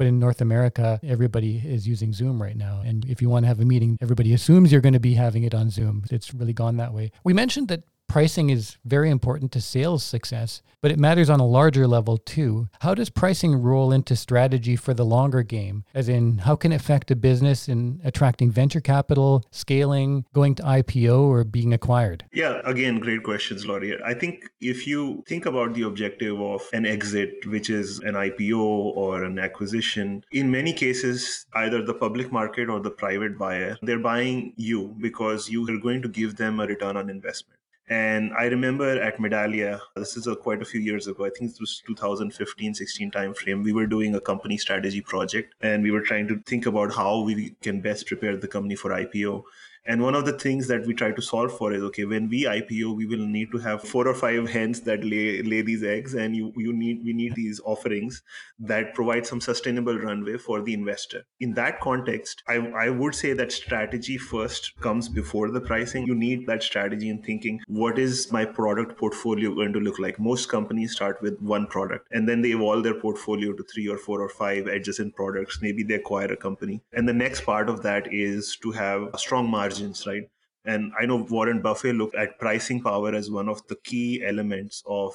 but 0.00 0.06
in 0.06 0.18
North 0.18 0.40
America, 0.40 0.98
everybody 1.02 1.58
is 1.58 1.86
using 1.86 2.14
Zoom 2.14 2.40
right 2.40 2.56
now. 2.56 2.80
And 2.82 3.04
if 3.04 3.20
you 3.20 3.28
want 3.28 3.42
to 3.42 3.48
have 3.48 3.60
a 3.60 3.66
meeting, 3.66 3.98
everybody 4.00 4.32
assumes 4.32 4.72
you're 4.72 4.80
going 4.80 4.94
to 4.94 4.98
be 4.98 5.12
having 5.12 5.42
it 5.42 5.54
on 5.54 5.68
Zoom. 5.68 6.04
It's 6.10 6.32
really 6.32 6.54
gone 6.54 6.78
that 6.78 6.94
way. 6.94 7.12
We 7.22 7.34
mentioned 7.34 7.68
that 7.68 7.82
pricing 8.10 8.50
is 8.50 8.76
very 8.84 9.08
important 9.08 9.52
to 9.52 9.60
sales 9.60 10.02
success, 10.02 10.62
but 10.82 10.90
it 10.90 10.98
matters 10.98 11.30
on 11.30 11.38
a 11.38 11.46
larger 11.46 11.86
level 11.86 12.16
too. 12.16 12.68
How 12.80 12.92
does 12.92 13.08
pricing 13.08 13.54
roll 13.54 13.92
into 13.92 14.16
strategy 14.16 14.74
for 14.74 14.92
the 14.92 15.04
longer 15.04 15.44
game? 15.44 15.84
As 15.94 16.08
in, 16.08 16.38
how 16.38 16.56
can 16.56 16.72
it 16.72 16.80
affect 16.80 17.12
a 17.12 17.14
business 17.14 17.68
in 17.68 18.00
attracting 18.02 18.50
venture 18.50 18.80
capital, 18.80 19.44
scaling, 19.52 20.24
going 20.32 20.56
to 20.56 20.62
IPO, 20.64 21.22
or 21.22 21.44
being 21.44 21.72
acquired? 21.72 22.24
Yeah, 22.32 22.60
again, 22.64 22.98
great 22.98 23.22
questions, 23.22 23.64
Laurie. 23.64 23.96
I 24.02 24.14
think 24.14 24.50
if 24.60 24.88
you 24.88 25.22
think 25.28 25.46
about 25.46 25.74
the 25.74 25.82
objective 25.82 26.40
of 26.40 26.62
an 26.72 26.86
exit, 26.86 27.46
which 27.46 27.70
is 27.70 28.00
an 28.00 28.14
IPO 28.14 28.58
or 28.58 29.22
an 29.22 29.38
acquisition, 29.38 30.24
in 30.32 30.50
many 30.50 30.72
cases, 30.72 31.46
either 31.54 31.80
the 31.84 31.94
public 31.94 32.32
market 32.32 32.68
or 32.68 32.80
the 32.80 32.90
private 32.90 33.38
buyer, 33.38 33.76
they're 33.82 34.00
buying 34.00 34.52
you 34.56 34.96
because 34.98 35.48
you 35.48 35.62
are 35.68 35.78
going 35.78 36.02
to 36.02 36.08
give 36.08 36.34
them 36.34 36.58
a 36.58 36.66
return 36.66 36.96
on 36.96 37.08
investment. 37.08 37.59
And 37.90 38.32
I 38.38 38.44
remember 38.44 39.02
at 39.02 39.18
Medallia, 39.18 39.80
this 39.96 40.16
is 40.16 40.28
a, 40.28 40.36
quite 40.36 40.62
a 40.62 40.64
few 40.64 40.80
years 40.80 41.08
ago, 41.08 41.24
I 41.24 41.30
think 41.30 41.50
it 41.50 41.60
was 41.60 41.82
2015 41.88 42.74
16 42.74 43.10
timeframe, 43.10 43.64
we 43.64 43.72
were 43.72 43.86
doing 43.86 44.14
a 44.14 44.20
company 44.20 44.56
strategy 44.56 45.00
project 45.00 45.54
and 45.60 45.82
we 45.82 45.90
were 45.90 46.00
trying 46.00 46.28
to 46.28 46.38
think 46.46 46.66
about 46.66 46.94
how 46.94 47.22
we 47.22 47.56
can 47.62 47.80
best 47.80 48.06
prepare 48.06 48.36
the 48.36 48.46
company 48.46 48.76
for 48.76 48.90
IPO. 48.90 49.42
And 49.86 50.02
one 50.02 50.14
of 50.14 50.24
the 50.24 50.38
things 50.38 50.68
that 50.68 50.86
we 50.86 50.94
try 50.94 51.10
to 51.12 51.22
solve 51.22 51.56
for 51.56 51.72
is 51.72 51.82
okay, 51.84 52.04
when 52.04 52.28
we 52.28 52.44
IPO, 52.44 52.96
we 52.96 53.06
will 53.06 53.26
need 53.26 53.50
to 53.52 53.58
have 53.58 53.82
four 53.82 54.06
or 54.06 54.14
five 54.14 54.48
hens 54.48 54.80
that 54.82 55.04
lay 55.04 55.42
lay 55.42 55.62
these 55.62 55.82
eggs, 55.82 56.14
and 56.14 56.36
you 56.36 56.52
you 56.56 56.72
need 56.72 57.02
we 57.04 57.12
need 57.12 57.34
these 57.34 57.60
offerings 57.64 58.22
that 58.58 58.94
provide 58.94 59.26
some 59.26 59.40
sustainable 59.40 59.98
runway 59.98 60.36
for 60.36 60.60
the 60.62 60.74
investor. 60.74 61.24
In 61.40 61.54
that 61.54 61.80
context, 61.80 62.42
I, 62.48 62.56
I 62.56 62.90
would 62.90 63.14
say 63.14 63.32
that 63.32 63.52
strategy 63.52 64.18
first 64.18 64.78
comes 64.80 65.08
before 65.08 65.50
the 65.50 65.60
pricing. 65.60 66.06
You 66.06 66.14
need 66.14 66.46
that 66.46 66.62
strategy 66.62 67.08
in 67.08 67.22
thinking 67.22 67.60
what 67.66 67.98
is 67.98 68.30
my 68.30 68.44
product 68.44 68.98
portfolio 68.98 69.54
going 69.54 69.72
to 69.72 69.80
look 69.80 69.98
like. 69.98 70.18
Most 70.18 70.48
companies 70.48 70.92
start 70.92 71.22
with 71.22 71.40
one 71.40 71.66
product 71.66 72.08
and 72.10 72.28
then 72.28 72.42
they 72.42 72.50
evolve 72.50 72.82
their 72.82 73.00
portfolio 73.00 73.52
to 73.52 73.62
three 73.72 73.88
or 73.88 73.96
four 73.96 74.20
or 74.20 74.28
five 74.28 74.66
adjacent 74.66 75.14
products. 75.14 75.60
Maybe 75.62 75.82
they 75.82 75.94
acquire 75.94 76.32
a 76.32 76.36
company. 76.36 76.82
And 76.92 77.08
the 77.08 77.14
next 77.14 77.42
part 77.44 77.68
of 77.68 77.82
that 77.82 78.12
is 78.12 78.56
to 78.62 78.72
have 78.72 79.08
a 79.14 79.18
strong 79.18 79.48
margin 79.50 79.69
margins, 79.70 80.06
right? 80.06 80.24
And 80.64 80.92
I 81.00 81.06
know 81.06 81.26
Warren 81.30 81.62
Buffett 81.62 81.96
looked 81.96 82.16
at 82.16 82.38
pricing 82.38 82.82
power 82.82 83.14
as 83.14 83.30
one 83.30 83.48
of 83.48 83.66
the 83.68 83.76
key 83.84 84.22
elements 84.26 84.82
of 84.86 85.14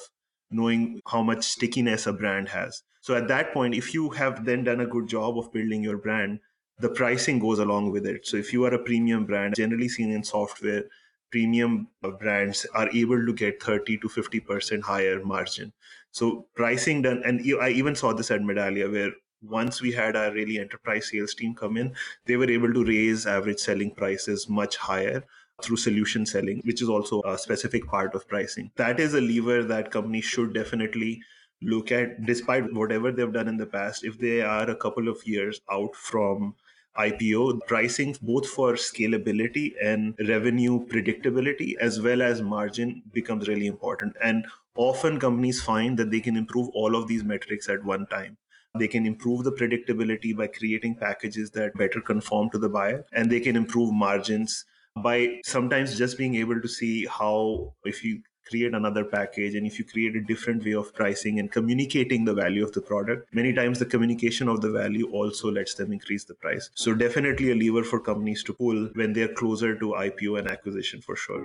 knowing 0.50 1.00
how 1.06 1.22
much 1.22 1.44
stickiness 1.44 2.06
a 2.06 2.12
brand 2.12 2.48
has. 2.48 2.82
So 3.00 3.14
at 3.14 3.28
that 3.28 3.52
point, 3.52 3.74
if 3.74 3.94
you 3.94 4.10
have 4.10 4.44
then 4.44 4.64
done 4.64 4.80
a 4.80 4.86
good 4.86 5.08
job 5.08 5.38
of 5.38 5.52
building 5.52 5.82
your 5.82 5.98
brand, 5.98 6.40
the 6.78 6.88
pricing 6.88 7.38
goes 7.38 7.58
along 7.58 7.92
with 7.92 8.06
it. 8.06 8.26
So 8.26 8.36
if 8.36 8.52
you 8.52 8.64
are 8.64 8.74
a 8.74 8.82
premium 8.82 9.24
brand, 9.24 9.54
generally 9.54 9.88
seen 9.88 10.10
in 10.10 10.24
software, 10.24 10.84
premium 11.30 11.88
brands 12.18 12.66
are 12.74 12.90
able 12.90 13.24
to 13.24 13.32
get 13.32 13.62
30 13.62 13.98
to 13.98 14.08
50% 14.08 14.82
higher 14.82 15.24
margin. 15.24 15.72
So 16.10 16.46
pricing 16.54 17.02
done, 17.02 17.22
and 17.24 17.40
I 17.60 17.70
even 17.70 17.94
saw 17.94 18.12
this 18.12 18.30
at 18.30 18.40
Medallia 18.40 18.90
where 18.90 19.12
once 19.42 19.80
we 19.80 19.92
had 19.92 20.16
our 20.16 20.32
really 20.32 20.58
enterprise 20.58 21.10
sales 21.10 21.34
team 21.34 21.54
come 21.54 21.76
in, 21.76 21.94
they 22.24 22.36
were 22.36 22.50
able 22.50 22.72
to 22.72 22.84
raise 22.84 23.26
average 23.26 23.58
selling 23.58 23.94
prices 23.94 24.48
much 24.48 24.76
higher 24.76 25.24
through 25.62 25.76
solution 25.76 26.26
selling, 26.26 26.60
which 26.64 26.82
is 26.82 26.88
also 26.88 27.22
a 27.22 27.38
specific 27.38 27.86
part 27.86 28.14
of 28.14 28.28
pricing. 28.28 28.70
That 28.76 29.00
is 29.00 29.14
a 29.14 29.20
lever 29.20 29.62
that 29.64 29.90
companies 29.90 30.24
should 30.24 30.52
definitely 30.52 31.22
look 31.62 31.90
at, 31.90 32.24
despite 32.26 32.72
whatever 32.72 33.10
they've 33.10 33.32
done 33.32 33.48
in 33.48 33.56
the 33.56 33.66
past. 33.66 34.04
If 34.04 34.18
they 34.18 34.42
are 34.42 34.68
a 34.68 34.76
couple 34.76 35.08
of 35.08 35.26
years 35.26 35.60
out 35.70 35.94
from 35.96 36.54
IPO, 36.98 37.60
pricing 37.66 38.16
both 38.22 38.46
for 38.46 38.72
scalability 38.72 39.74
and 39.82 40.14
revenue 40.28 40.86
predictability 40.86 41.76
as 41.78 42.00
well 42.00 42.22
as 42.22 42.42
margin 42.42 43.02
becomes 43.12 43.48
really 43.48 43.66
important. 43.66 44.16
And 44.22 44.46
often 44.74 45.18
companies 45.18 45.62
find 45.62 45.98
that 45.98 46.10
they 46.10 46.20
can 46.20 46.36
improve 46.36 46.68
all 46.74 46.96
of 46.96 47.06
these 47.06 47.24
metrics 47.24 47.68
at 47.68 47.84
one 47.84 48.06
time. 48.06 48.36
They 48.78 48.88
can 48.88 49.06
improve 49.06 49.44
the 49.44 49.52
predictability 49.52 50.36
by 50.36 50.48
creating 50.48 50.96
packages 50.96 51.50
that 51.52 51.74
better 51.74 52.00
conform 52.00 52.50
to 52.50 52.58
the 52.58 52.68
buyer, 52.68 53.04
and 53.12 53.30
they 53.30 53.40
can 53.40 53.56
improve 53.56 53.92
margins 53.92 54.64
by 54.96 55.40
sometimes 55.44 55.98
just 55.98 56.16
being 56.16 56.36
able 56.36 56.60
to 56.60 56.68
see 56.68 57.06
how, 57.06 57.74
if 57.84 58.02
you 58.02 58.22
create 58.48 58.74
another 58.74 59.04
package 59.04 59.54
and 59.56 59.66
if 59.66 59.78
you 59.78 59.84
create 59.84 60.14
a 60.14 60.20
different 60.20 60.64
way 60.64 60.72
of 60.72 60.94
pricing 60.94 61.40
and 61.40 61.50
communicating 61.50 62.24
the 62.24 62.32
value 62.32 62.62
of 62.62 62.72
the 62.72 62.80
product 62.80 63.34
many 63.34 63.52
times 63.52 63.80
the 63.80 63.84
communication 63.84 64.48
of 64.48 64.60
the 64.60 64.70
value 64.70 65.10
also 65.10 65.50
lets 65.50 65.74
them 65.74 65.92
increase 65.92 66.24
the 66.24 66.34
price. 66.34 66.70
So 66.74 66.94
definitely 66.94 67.50
a 67.50 67.56
lever 67.56 67.82
for 67.82 67.98
companies 67.98 68.44
to 68.44 68.52
pull 68.54 68.88
when 68.94 69.12
they're 69.12 69.34
closer 69.34 69.76
to 69.76 69.94
ipo 69.98 70.38
and 70.38 70.48
acquisition 70.48 71.00
for 71.00 71.16
sure 71.16 71.44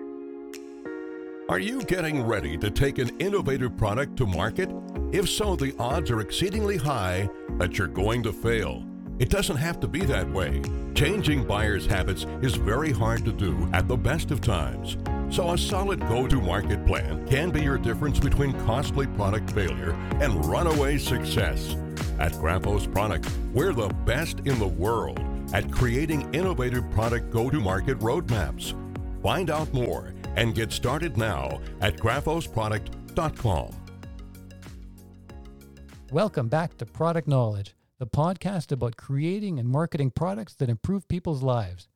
are 1.50 1.60
you 1.60 1.84
getting 1.84 2.24
ready 2.24 2.58
to 2.58 2.70
take 2.72 2.98
an 2.98 3.10
innovative 3.20 3.76
product 3.76 4.18
to 4.18 4.26
market 4.26 4.70
if 5.12 5.28
so, 5.28 5.58
the 5.58 5.76
odds 5.78 6.10
are 6.10 6.22
exceedingly 6.22 6.78
high 6.78 7.30
that 7.58 7.78
you're 7.78 7.88
going 7.88 8.24
to 8.24 8.32
fail. 8.32 8.86
It 9.20 9.30
doesn't 9.30 9.58
have 9.58 9.78
to 9.82 9.88
be 9.88 10.06
that 10.06 10.32
way. 10.32 10.62
Changing 10.96 11.44
buyers' 11.44 11.86
habits 11.86 12.26
is 12.42 12.56
very 12.56 12.94
hard 12.94 13.26
to 13.26 13.34
do 13.34 13.70
at 13.74 13.90
the 13.90 13.98
best 13.98 14.32
of 14.32 14.40
times. 14.40 14.96
So, 15.30 15.52
a 15.52 15.58
solid 15.58 16.00
go 16.08 16.28
to 16.28 16.42
market 16.42 16.86
plan 16.86 17.28
can 17.28 17.50
be 17.50 17.62
your 17.62 17.78
difference 17.78 18.22
between 18.22 18.54
costly 18.66 19.06
product 19.06 19.52
failure 19.52 19.92
and 20.22 20.46
runaway 20.46 20.98
success. 20.98 21.76
At 22.18 22.32
Graphos 22.34 22.92
Product, 22.92 23.30
we're 23.54 23.74
the 23.74 23.90
best 24.06 24.40
in 24.46 24.60
the 24.60 24.68
world 24.68 25.20
at 25.54 25.70
creating 25.70 26.34
innovative 26.34 26.90
product 26.92 27.32
go 27.32 27.50
to 27.50 27.60
market 27.60 28.00
roadmaps. 28.00 28.74
Find 29.22 29.50
out 29.50 29.74
more 29.74 30.14
and 30.36 30.56
get 30.56 30.72
started 30.72 31.18
now 31.18 31.60
at 31.82 31.98
graphosproduct.com. 31.98 33.70
Welcome 36.12 36.50
back 36.50 36.78
to 36.78 36.86
Product 36.86 37.28
Knowledge, 37.28 37.76
the 38.00 38.08
podcast 38.08 38.72
about 38.72 38.98
creating 38.98 39.60
and 39.60 39.70
marketing 39.70 40.12
products 40.12 40.54
that 40.56 40.70
improve 40.70 41.08
people's 41.08 41.42
lives. 41.42 41.88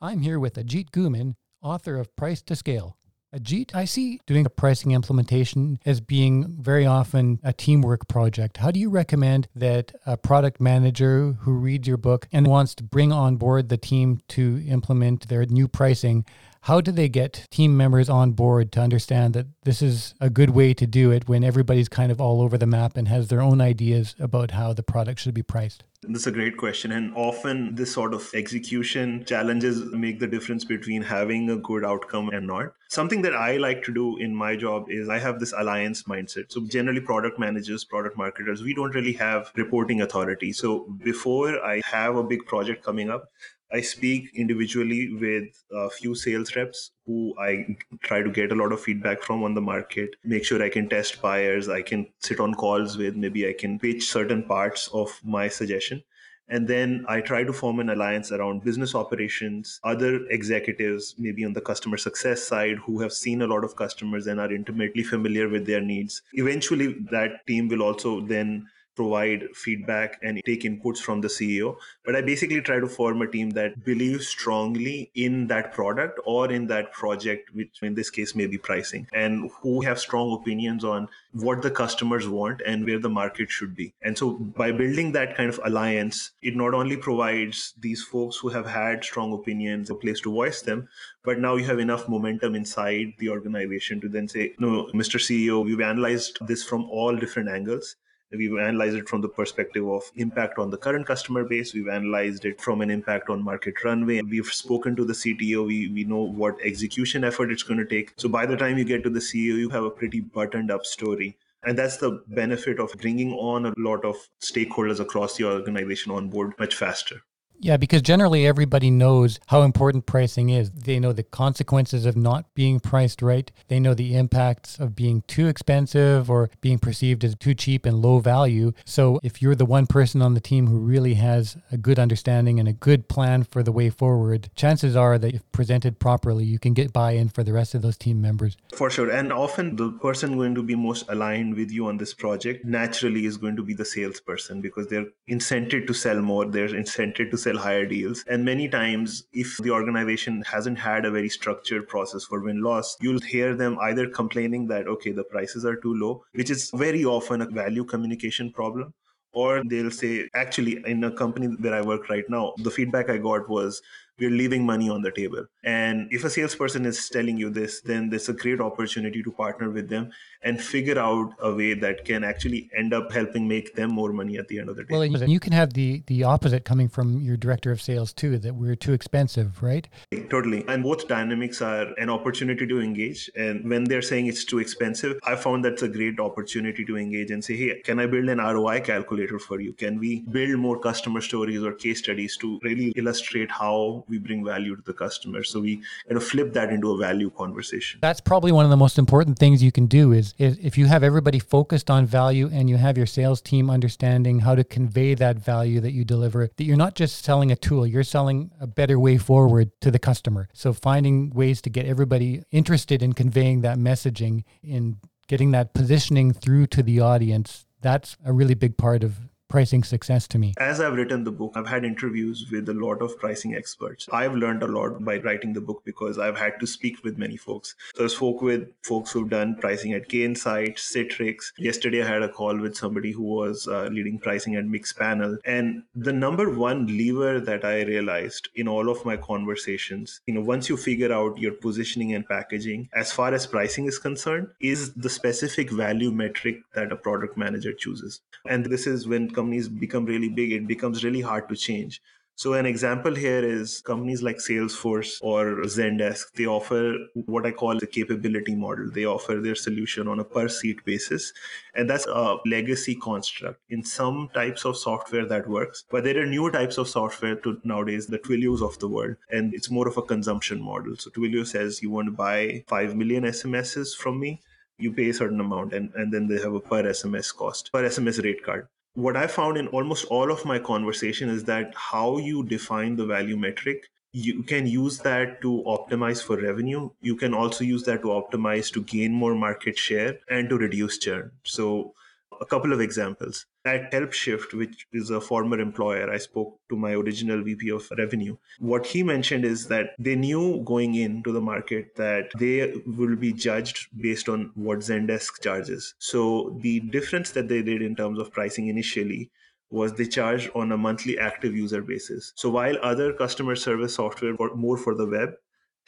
I'm 0.00 0.20
here 0.20 0.38
with 0.38 0.54
Ajit 0.54 0.90
Ghuman, 0.90 1.34
author 1.62 1.96
of 1.96 2.14
Price 2.14 2.42
to 2.42 2.54
Scale. 2.54 2.96
Ajit, 3.34 3.74
I 3.74 3.84
see 3.84 4.20
doing 4.26 4.46
a 4.46 4.50
pricing 4.50 4.92
implementation 4.92 5.80
as 5.84 6.00
being 6.00 6.62
very 6.62 6.86
often 6.86 7.40
a 7.42 7.52
teamwork 7.52 8.06
project. 8.08 8.58
How 8.58 8.70
do 8.70 8.78
you 8.78 8.88
recommend 8.88 9.48
that 9.54 9.92
a 10.06 10.16
product 10.16 10.60
manager 10.60 11.32
who 11.40 11.54
reads 11.54 11.88
your 11.88 11.96
book 11.96 12.28
and 12.32 12.46
wants 12.46 12.74
to 12.76 12.84
bring 12.84 13.12
on 13.12 13.36
board 13.36 13.68
the 13.68 13.76
team 13.76 14.20
to 14.28 14.64
implement 14.66 15.28
their 15.28 15.44
new 15.44 15.66
pricing 15.66 16.24
how 16.62 16.80
do 16.80 16.90
they 16.90 17.08
get 17.08 17.46
team 17.50 17.76
members 17.76 18.08
on 18.08 18.32
board 18.32 18.72
to 18.72 18.80
understand 18.80 19.34
that 19.34 19.46
this 19.64 19.82
is 19.82 20.14
a 20.20 20.30
good 20.30 20.50
way 20.50 20.74
to 20.74 20.86
do 20.86 21.10
it 21.10 21.28
when 21.28 21.44
everybody's 21.44 21.88
kind 21.88 22.10
of 22.10 22.20
all 22.20 22.40
over 22.40 22.58
the 22.58 22.66
map 22.66 22.96
and 22.96 23.08
has 23.08 23.28
their 23.28 23.40
own 23.40 23.60
ideas 23.60 24.14
about 24.18 24.50
how 24.52 24.72
the 24.72 24.82
product 24.82 25.20
should 25.20 25.34
be 25.34 25.42
priced? 25.42 25.84
This 26.02 26.22
is 26.22 26.26
a 26.28 26.32
great 26.32 26.56
question. 26.56 26.92
And 26.92 27.12
often 27.16 27.74
this 27.74 27.92
sort 27.92 28.14
of 28.14 28.30
execution 28.34 29.24
challenges 29.24 29.82
make 29.92 30.20
the 30.20 30.26
difference 30.26 30.64
between 30.64 31.02
having 31.02 31.50
a 31.50 31.56
good 31.56 31.84
outcome 31.84 32.28
and 32.28 32.46
not. 32.46 32.74
Something 32.88 33.22
that 33.22 33.34
I 33.34 33.56
like 33.56 33.82
to 33.84 33.92
do 33.92 34.16
in 34.18 34.34
my 34.34 34.54
job 34.54 34.86
is 34.88 35.08
I 35.08 35.18
have 35.18 35.40
this 35.40 35.52
alliance 35.56 36.04
mindset. 36.04 36.52
So 36.52 36.64
generally 36.66 37.00
product 37.00 37.40
managers, 37.40 37.84
product 37.84 38.16
marketers, 38.16 38.62
we 38.62 38.74
don't 38.74 38.94
really 38.94 39.14
have 39.14 39.50
reporting 39.56 40.02
authority. 40.02 40.52
So 40.52 40.86
before 41.02 41.60
I 41.64 41.80
have 41.84 42.16
a 42.16 42.22
big 42.22 42.46
project 42.46 42.84
coming 42.84 43.10
up, 43.10 43.30
I 43.72 43.80
speak 43.80 44.30
individually 44.34 45.12
with 45.14 45.64
a 45.72 45.90
few 45.90 46.14
sales 46.14 46.54
reps 46.54 46.92
who 47.04 47.34
I 47.38 47.76
try 48.02 48.22
to 48.22 48.30
get 48.30 48.52
a 48.52 48.54
lot 48.54 48.72
of 48.72 48.80
feedback 48.80 49.22
from 49.22 49.42
on 49.42 49.54
the 49.54 49.60
market, 49.60 50.10
make 50.24 50.44
sure 50.44 50.62
I 50.62 50.68
can 50.68 50.88
test 50.88 51.20
buyers, 51.20 51.68
I 51.68 51.82
can 51.82 52.06
sit 52.20 52.38
on 52.38 52.54
calls 52.54 52.96
with, 52.96 53.16
maybe 53.16 53.48
I 53.48 53.52
can 53.52 53.78
pitch 53.78 54.08
certain 54.08 54.44
parts 54.44 54.88
of 54.92 55.10
my 55.24 55.48
suggestion. 55.48 56.02
And 56.48 56.68
then 56.68 57.04
I 57.08 57.22
try 57.22 57.42
to 57.42 57.52
form 57.52 57.80
an 57.80 57.90
alliance 57.90 58.30
around 58.30 58.62
business 58.62 58.94
operations, 58.94 59.80
other 59.82 60.24
executives, 60.30 61.16
maybe 61.18 61.44
on 61.44 61.52
the 61.52 61.60
customer 61.60 61.96
success 61.96 62.44
side, 62.44 62.76
who 62.86 63.00
have 63.00 63.12
seen 63.12 63.42
a 63.42 63.48
lot 63.48 63.64
of 63.64 63.74
customers 63.74 64.28
and 64.28 64.38
are 64.38 64.52
intimately 64.52 65.02
familiar 65.02 65.48
with 65.48 65.66
their 65.66 65.80
needs. 65.80 66.22
Eventually, 66.34 66.94
that 67.10 67.44
team 67.48 67.66
will 67.66 67.82
also 67.82 68.20
then 68.20 68.68
provide 68.96 69.44
feedback 69.54 70.18
and 70.22 70.40
take 70.44 70.62
inputs 70.62 70.98
from 70.98 71.20
the 71.20 71.28
CEO. 71.28 71.76
But 72.04 72.16
I 72.16 72.22
basically 72.22 72.60
try 72.62 72.80
to 72.80 72.88
form 72.88 73.22
a 73.22 73.26
team 73.26 73.50
that 73.50 73.84
believes 73.84 74.26
strongly 74.26 75.10
in 75.14 75.46
that 75.48 75.72
product 75.72 76.18
or 76.24 76.50
in 76.50 76.66
that 76.68 76.92
project, 76.92 77.54
which 77.54 77.78
in 77.82 77.94
this 77.94 78.10
case 78.10 78.34
may 78.34 78.46
be 78.46 78.58
pricing, 78.58 79.06
and 79.12 79.50
who 79.60 79.82
have 79.82 80.00
strong 80.00 80.32
opinions 80.32 80.84
on 80.84 81.08
what 81.32 81.62
the 81.62 81.70
customers 81.70 82.26
want 82.26 82.62
and 82.66 82.84
where 82.86 82.98
the 82.98 83.08
market 83.08 83.50
should 83.50 83.76
be. 83.76 83.92
And 84.02 84.16
so 84.16 84.30
by 84.32 84.72
building 84.72 85.12
that 85.12 85.36
kind 85.36 85.50
of 85.50 85.60
alliance, 85.64 86.30
it 86.42 86.56
not 86.56 86.74
only 86.74 86.96
provides 86.96 87.74
these 87.78 88.02
folks 88.02 88.38
who 88.38 88.48
have 88.48 88.66
had 88.66 89.04
strong 89.04 89.32
opinions 89.32 89.90
a 89.90 89.94
place 89.94 90.20
to 90.22 90.32
voice 90.32 90.62
them, 90.62 90.88
but 91.22 91.38
now 91.38 91.56
you 91.56 91.64
have 91.64 91.78
enough 91.78 92.08
momentum 92.08 92.54
inside 92.54 93.12
the 93.18 93.28
organization 93.28 94.00
to 94.00 94.08
then 94.08 94.28
say, 94.28 94.54
no, 94.58 94.88
Mr. 94.94 95.20
CEO, 95.20 95.64
we've 95.64 95.80
analyzed 95.80 96.38
this 96.46 96.64
from 96.64 96.84
all 96.84 97.14
different 97.16 97.48
angles 97.48 97.96
We've 98.32 98.58
analyzed 98.58 98.96
it 98.96 99.08
from 99.08 99.20
the 99.20 99.28
perspective 99.28 99.88
of 99.88 100.10
impact 100.16 100.58
on 100.58 100.70
the 100.70 100.76
current 100.76 101.06
customer 101.06 101.44
base. 101.44 101.72
We've 101.72 101.88
analyzed 101.88 102.44
it 102.44 102.60
from 102.60 102.80
an 102.80 102.90
impact 102.90 103.30
on 103.30 103.42
market 103.42 103.84
runway. 103.84 104.20
We've 104.22 104.46
spoken 104.46 104.96
to 104.96 105.04
the 105.04 105.12
CTO. 105.12 105.66
We, 105.66 105.88
we 105.88 106.04
know 106.04 106.22
what 106.22 106.56
execution 106.62 107.22
effort 107.22 107.52
it's 107.52 107.62
going 107.62 107.78
to 107.78 107.86
take. 107.86 108.14
So 108.16 108.28
by 108.28 108.44
the 108.46 108.56
time 108.56 108.78
you 108.78 108.84
get 108.84 109.04
to 109.04 109.10
the 109.10 109.20
CEO, 109.20 109.56
you 109.56 109.68
have 109.70 109.84
a 109.84 109.90
pretty 109.90 110.20
buttoned 110.20 110.72
up 110.72 110.84
story. 110.84 111.36
And 111.62 111.78
that's 111.78 111.98
the 111.98 112.22
benefit 112.28 112.80
of 112.80 112.92
bringing 112.98 113.32
on 113.32 113.66
a 113.66 113.74
lot 113.76 114.04
of 114.04 114.16
stakeholders 114.40 115.00
across 115.00 115.36
the 115.36 115.44
organization 115.44 116.12
on 116.12 116.28
board 116.28 116.52
much 116.58 116.74
faster. 116.74 117.22
Yeah, 117.60 117.76
because 117.76 118.02
generally 118.02 118.46
everybody 118.46 118.90
knows 118.90 119.40
how 119.46 119.62
important 119.62 120.06
pricing 120.06 120.50
is. 120.50 120.70
They 120.70 121.00
know 121.00 121.12
the 121.12 121.22
consequences 121.22 122.04
of 122.04 122.16
not 122.16 122.54
being 122.54 122.80
priced 122.80 123.22
right. 123.22 123.50
They 123.68 123.80
know 123.80 123.94
the 123.94 124.14
impacts 124.14 124.78
of 124.78 124.94
being 124.94 125.22
too 125.26 125.46
expensive 125.48 126.30
or 126.30 126.50
being 126.60 126.78
perceived 126.78 127.24
as 127.24 127.34
too 127.34 127.54
cheap 127.54 127.86
and 127.86 128.02
low 128.02 128.18
value. 128.18 128.72
So 128.84 129.20
if 129.22 129.40
you're 129.40 129.54
the 129.54 129.64
one 129.64 129.86
person 129.86 130.22
on 130.22 130.34
the 130.34 130.40
team 130.40 130.66
who 130.66 130.78
really 130.78 131.14
has 131.14 131.56
a 131.72 131.76
good 131.76 131.98
understanding 131.98 132.60
and 132.60 132.68
a 132.68 132.72
good 132.72 133.08
plan 133.08 133.42
for 133.42 133.62
the 133.62 133.72
way 133.72 133.90
forward, 133.90 134.50
chances 134.54 134.94
are 134.94 135.18
that 135.18 135.34
if 135.34 135.50
presented 135.52 135.98
properly, 135.98 136.44
you 136.44 136.58
can 136.58 136.74
get 136.74 136.92
buy 136.92 137.12
in 137.12 137.28
for 137.28 137.42
the 137.42 137.52
rest 137.52 137.74
of 137.74 137.82
those 137.82 137.96
team 137.96 138.20
members. 138.20 138.56
For 138.74 138.90
sure. 138.90 139.10
And 139.10 139.32
often 139.32 139.76
the 139.76 139.92
person 139.92 140.36
going 140.36 140.54
to 140.54 140.62
be 140.62 140.74
most 140.74 141.04
aligned 141.08 141.54
with 141.54 141.70
you 141.70 141.86
on 141.86 141.96
this 141.96 142.12
project 142.12 142.64
naturally 142.64 143.24
is 143.24 143.36
going 143.36 143.56
to 143.56 143.62
be 143.62 143.74
the 143.74 143.84
salesperson 143.84 144.60
because 144.60 144.88
they're 144.88 145.06
incented 145.28 145.86
to 145.86 145.94
sell 145.94 146.20
more, 146.20 146.44
they're 146.44 146.68
incented 146.68 147.30
to 147.30 147.38
sell 147.46 147.58
higher 147.64 147.86
deals. 147.86 148.24
And 148.28 148.44
many 148.44 148.68
times, 148.68 149.24
if 149.32 149.56
the 149.58 149.70
organization 149.70 150.42
hasn't 150.54 150.78
had 150.78 151.04
a 151.04 151.10
very 151.10 151.28
structured 151.28 151.88
process 151.88 152.24
for 152.24 152.40
win 152.40 152.62
loss, 152.68 152.96
you'll 153.00 153.20
hear 153.20 153.54
them 153.54 153.78
either 153.88 154.08
complaining 154.20 154.68
that, 154.68 154.88
okay, 154.88 155.12
the 155.12 155.24
prices 155.24 155.64
are 155.64 155.76
too 155.76 155.94
low, 156.04 156.24
which 156.32 156.50
is 156.50 156.70
very 156.74 157.04
often 157.04 157.42
a 157.42 157.46
value 157.46 157.84
communication 157.84 158.52
problem. 158.52 158.92
Or 159.32 159.62
they'll 159.70 159.90
say, 159.90 160.30
actually, 160.34 160.78
in 160.86 161.04
a 161.04 161.10
company 161.10 161.48
where 161.48 161.74
I 161.74 161.82
work 161.82 162.08
right 162.08 162.24
now, 162.30 162.54
the 162.58 162.70
feedback 162.70 163.10
I 163.10 163.18
got 163.18 163.50
was, 163.50 163.82
we're 164.18 164.30
leaving 164.30 164.64
money 164.64 164.88
on 164.88 165.02
the 165.02 165.10
table. 165.10 165.44
And 165.66 166.06
if 166.12 166.22
a 166.22 166.30
salesperson 166.30 166.86
is 166.86 167.08
telling 167.08 167.36
you 167.36 167.50
this, 167.50 167.80
then 167.80 168.08
there's 168.08 168.28
a 168.28 168.32
great 168.32 168.60
opportunity 168.60 169.20
to 169.24 169.32
partner 169.32 169.68
with 169.68 169.88
them 169.88 170.12
and 170.42 170.62
figure 170.62 170.96
out 170.96 171.32
a 171.40 171.52
way 171.52 171.74
that 171.74 172.04
can 172.04 172.22
actually 172.22 172.70
end 172.76 172.94
up 172.94 173.10
helping 173.10 173.48
make 173.48 173.74
them 173.74 173.90
more 173.90 174.12
money 174.12 174.38
at 174.38 174.46
the 174.46 174.60
end 174.60 174.68
of 174.68 174.76
the 174.76 174.84
day. 174.84 174.92
Well, 174.92 175.02
and 175.02 175.28
you 175.28 175.40
can 175.40 175.52
have 175.52 175.72
the 175.72 176.04
the 176.06 176.22
opposite 176.22 176.64
coming 176.64 176.88
from 176.88 177.20
your 177.20 177.36
director 177.36 177.72
of 177.72 177.82
sales 177.82 178.12
too, 178.12 178.38
that 178.38 178.54
we're 178.54 178.76
too 178.76 178.92
expensive, 178.92 179.60
right? 179.60 179.88
Totally. 180.30 180.64
And 180.68 180.84
both 180.84 181.08
dynamics 181.08 181.60
are 181.60 181.88
an 181.98 182.10
opportunity 182.10 182.64
to 182.68 182.80
engage. 182.80 183.28
And 183.34 183.68
when 183.68 183.82
they're 183.84 184.02
saying 184.02 184.28
it's 184.28 184.44
too 184.44 184.60
expensive, 184.60 185.18
I 185.24 185.34
found 185.34 185.64
that's 185.64 185.82
a 185.82 185.88
great 185.88 186.20
opportunity 186.20 186.84
to 186.84 186.96
engage 186.96 187.32
and 187.32 187.44
say, 187.44 187.56
hey, 187.56 187.80
can 187.82 187.98
I 187.98 188.06
build 188.06 188.28
an 188.28 188.38
ROI 188.38 188.82
calculator 188.82 189.40
for 189.40 189.60
you? 189.60 189.72
Can 189.72 189.98
we 189.98 190.20
build 190.20 190.60
more 190.60 190.78
customer 190.78 191.20
stories 191.20 191.64
or 191.64 191.72
case 191.72 191.98
studies 191.98 192.36
to 192.36 192.60
really 192.62 192.92
illustrate 192.94 193.50
how 193.50 194.04
we 194.06 194.18
bring 194.18 194.44
value 194.44 194.76
to 194.76 194.82
the 194.82 194.92
customer? 194.92 195.42
So 195.56 195.60
we 195.60 195.80
kind 196.06 196.18
of 196.18 196.24
flip 196.24 196.52
that 196.52 196.68
into 196.68 196.92
a 196.92 196.98
value 196.98 197.30
conversation. 197.30 197.98
That's 198.02 198.20
probably 198.20 198.52
one 198.52 198.66
of 198.66 198.70
the 198.70 198.76
most 198.76 198.98
important 198.98 199.38
things 199.38 199.62
you 199.62 199.72
can 199.72 199.86
do 199.86 200.12
is, 200.12 200.34
is 200.36 200.58
if 200.60 200.76
you 200.76 200.84
have 200.84 201.02
everybody 201.02 201.38
focused 201.38 201.90
on 201.90 202.04
value 202.04 202.50
and 202.52 202.68
you 202.68 202.76
have 202.76 202.98
your 202.98 203.06
sales 203.06 203.40
team 203.40 203.70
understanding 203.70 204.40
how 204.40 204.54
to 204.54 204.64
convey 204.64 205.14
that 205.14 205.38
value 205.38 205.80
that 205.80 205.92
you 205.92 206.04
deliver, 206.04 206.50
that 206.58 206.64
you're 206.64 206.76
not 206.76 206.94
just 206.94 207.24
selling 207.24 207.50
a 207.50 207.56
tool, 207.56 207.86
you're 207.86 208.02
selling 208.02 208.50
a 208.60 208.66
better 208.66 208.98
way 208.98 209.16
forward 209.16 209.70
to 209.80 209.90
the 209.90 209.98
customer. 209.98 210.46
So 210.52 210.74
finding 210.74 211.30
ways 211.30 211.62
to 211.62 211.70
get 211.70 211.86
everybody 211.86 212.42
interested 212.52 213.02
in 213.02 213.14
conveying 213.14 213.62
that 213.62 213.78
messaging 213.78 214.44
in 214.62 214.98
getting 215.26 215.52
that 215.52 215.72
positioning 215.72 216.34
through 216.34 216.66
to 216.66 216.82
the 216.82 217.00
audience, 217.00 217.64
that's 217.80 218.18
a 218.26 218.32
really 218.34 218.54
big 218.54 218.76
part 218.76 219.02
of 219.02 219.20
pricing 219.56 219.82
success 219.82 220.28
to 220.28 220.38
me? 220.38 220.52
As 220.58 220.82
I've 220.82 220.98
written 220.98 221.24
the 221.24 221.32
book, 221.32 221.52
I've 221.56 221.66
had 221.66 221.82
interviews 221.82 222.44
with 222.52 222.68
a 222.68 222.74
lot 222.74 223.00
of 223.00 223.18
pricing 223.18 223.54
experts. 223.54 224.06
I've 224.12 224.34
learned 224.34 224.62
a 224.62 224.66
lot 224.66 225.02
by 225.02 225.16
writing 225.20 225.54
the 225.54 225.62
book 225.62 225.80
because 225.82 226.18
I've 226.18 226.36
had 226.36 226.60
to 226.60 226.66
speak 226.66 227.02
with 227.02 227.16
many 227.16 227.38
folks. 227.38 227.74
So 227.94 228.04
I 228.04 228.08
spoke 228.08 228.42
with 228.42 228.68
folks 228.82 229.12
who've 229.12 229.30
done 229.30 229.56
pricing 229.56 229.94
at 229.94 230.10
Gainsight, 230.10 230.76
Citrix. 230.76 231.52
Yesterday, 231.56 232.02
I 232.02 232.06
had 232.06 232.22
a 232.22 232.28
call 232.28 232.58
with 232.58 232.76
somebody 232.76 233.12
who 233.12 233.22
was 233.22 233.66
uh, 233.66 233.88
leading 233.90 234.18
pricing 234.18 234.56
at 234.56 234.66
Mixpanel. 234.66 235.38
And 235.46 235.84
the 235.94 236.12
number 236.12 236.50
one 236.50 236.86
lever 236.86 237.40
that 237.40 237.64
I 237.64 237.80
realized 237.84 238.50
in 238.56 238.68
all 238.68 238.90
of 238.90 239.06
my 239.06 239.16
conversations, 239.16 240.20
you 240.26 240.34
know, 240.34 240.42
once 240.42 240.68
you 240.68 240.76
figure 240.76 241.14
out 241.14 241.38
your 241.38 241.52
positioning 241.52 242.12
and 242.12 242.28
packaging, 242.28 242.90
as 242.94 243.10
far 243.10 243.32
as 243.32 243.46
pricing 243.46 243.86
is 243.86 243.98
concerned, 243.98 244.48
is 244.60 244.92
the 244.92 245.08
specific 245.08 245.70
value 245.70 246.10
metric 246.10 246.60
that 246.74 246.92
a 246.92 246.96
product 246.96 247.38
manager 247.38 247.72
chooses. 247.72 248.20
And 248.46 248.66
this 248.66 248.86
is 248.86 249.08
when 249.08 249.30
companies 249.46 249.68
become 249.68 250.06
really 250.06 250.28
big, 250.28 250.52
it 250.52 250.66
becomes 250.66 251.04
really 251.04 251.20
hard 251.20 251.48
to 251.48 251.54
change. 251.54 252.02
So 252.38 252.52
an 252.52 252.66
example 252.66 253.14
here 253.14 253.42
is 253.42 253.80
companies 253.80 254.22
like 254.22 254.36
Salesforce 254.36 255.18
or 255.22 255.62
Zendesk. 255.74 256.32
They 256.34 256.44
offer 256.44 256.94
what 257.14 257.46
I 257.46 257.52
call 257.52 257.78
the 257.78 257.86
capability 257.86 258.54
model. 258.54 258.90
They 258.92 259.06
offer 259.06 259.36
their 259.36 259.54
solution 259.54 260.06
on 260.06 260.20
a 260.20 260.24
per 260.24 260.48
seat 260.48 260.84
basis. 260.84 261.32
And 261.74 261.88
that's 261.88 262.06
a 262.06 262.36
legacy 262.44 262.96
construct. 262.96 263.60
In 263.70 263.82
some 263.82 264.28
types 264.34 264.66
of 264.66 264.76
software 264.76 265.24
that 265.26 265.48
works, 265.48 265.84
but 265.90 266.04
there 266.04 266.20
are 266.20 266.26
new 266.26 266.50
types 266.50 266.76
of 266.76 266.88
software 266.88 267.36
to 267.36 267.58
nowadays, 267.64 268.06
the 268.06 268.18
Twilios 268.18 268.60
of 268.60 268.78
the 268.80 268.88
world. 268.88 269.16
And 269.30 269.54
it's 269.54 269.70
more 269.70 269.88
of 269.88 269.96
a 269.96 270.02
consumption 270.02 270.60
model. 270.60 270.96
So 270.96 271.08
Twilio 271.10 271.46
says 271.46 271.80
you 271.80 271.90
want 271.90 272.08
to 272.08 272.12
buy 272.12 272.64
5 272.66 272.96
million 272.96 273.24
SMSs 273.24 273.96
from 273.96 274.20
me 274.20 274.42
you 274.78 274.92
pay 274.92 275.08
a 275.08 275.14
certain 275.14 275.40
amount 275.40 275.72
and, 275.72 275.90
and 275.94 276.12
then 276.12 276.26
they 276.26 276.40
have 276.40 276.52
a 276.52 276.60
per 276.60 276.82
sms 276.82 277.34
cost 277.34 277.72
per 277.72 277.82
sms 277.88 278.22
rate 278.22 278.42
card 278.44 278.68
what 278.96 279.16
I 279.16 279.26
found 279.26 279.58
in 279.58 279.68
almost 279.68 280.06
all 280.06 280.32
of 280.32 280.44
my 280.46 280.58
conversation 280.58 281.28
is 281.28 281.44
that 281.44 281.72
how 281.76 282.16
you 282.16 282.42
define 282.42 282.96
the 282.96 283.04
value 283.04 283.36
metric, 283.36 283.90
you 284.12 284.42
can 284.42 284.66
use 284.66 284.98
that 285.00 285.42
to 285.42 285.62
optimize 285.66 286.22
for 286.22 286.38
revenue. 286.38 286.88
You 287.02 287.14
can 287.14 287.34
also 287.34 287.62
use 287.62 287.82
that 287.82 288.00
to 288.02 288.08
optimize 288.08 288.72
to 288.72 288.82
gain 288.82 289.12
more 289.12 289.34
market 289.34 289.76
share 289.76 290.18
and 290.30 290.48
to 290.48 290.56
reduce 290.56 290.96
churn. 290.98 291.32
So 291.44 291.92
a 292.40 292.46
couple 292.46 292.72
of 292.72 292.80
examples. 292.80 293.46
At 293.64 293.92
HelpShift, 293.92 294.54
which 294.54 294.86
is 294.92 295.10
a 295.10 295.20
former 295.20 295.58
employer, 295.58 296.10
I 296.10 296.18
spoke 296.18 296.58
to 296.68 296.76
my 296.76 296.92
original 296.92 297.42
VP 297.42 297.70
of 297.70 297.88
revenue. 297.96 298.36
What 298.58 298.86
he 298.86 299.02
mentioned 299.02 299.44
is 299.44 299.68
that 299.68 299.90
they 299.98 300.16
knew 300.16 300.62
going 300.64 300.94
into 300.94 301.32
the 301.32 301.40
market 301.40 301.96
that 301.96 302.30
they 302.38 302.74
will 302.86 303.16
be 303.16 303.32
judged 303.32 303.88
based 304.00 304.28
on 304.28 304.52
what 304.54 304.78
Zendesk 304.78 305.42
charges. 305.42 305.94
So 305.98 306.58
the 306.60 306.80
difference 306.80 307.30
that 307.32 307.48
they 307.48 307.62
did 307.62 307.82
in 307.82 307.96
terms 307.96 308.18
of 308.18 308.32
pricing 308.32 308.68
initially 308.68 309.30
was 309.70 309.94
they 309.94 310.06
charged 310.06 310.50
on 310.54 310.70
a 310.72 310.76
monthly 310.76 311.18
active 311.18 311.54
user 311.54 311.82
basis. 311.82 312.32
So 312.36 312.50
while 312.50 312.76
other 312.82 313.12
customer 313.12 313.56
service 313.56 313.94
software 313.94 314.34
were 314.36 314.54
more 314.54 314.76
for 314.76 314.94
the 314.94 315.06
web, 315.06 315.30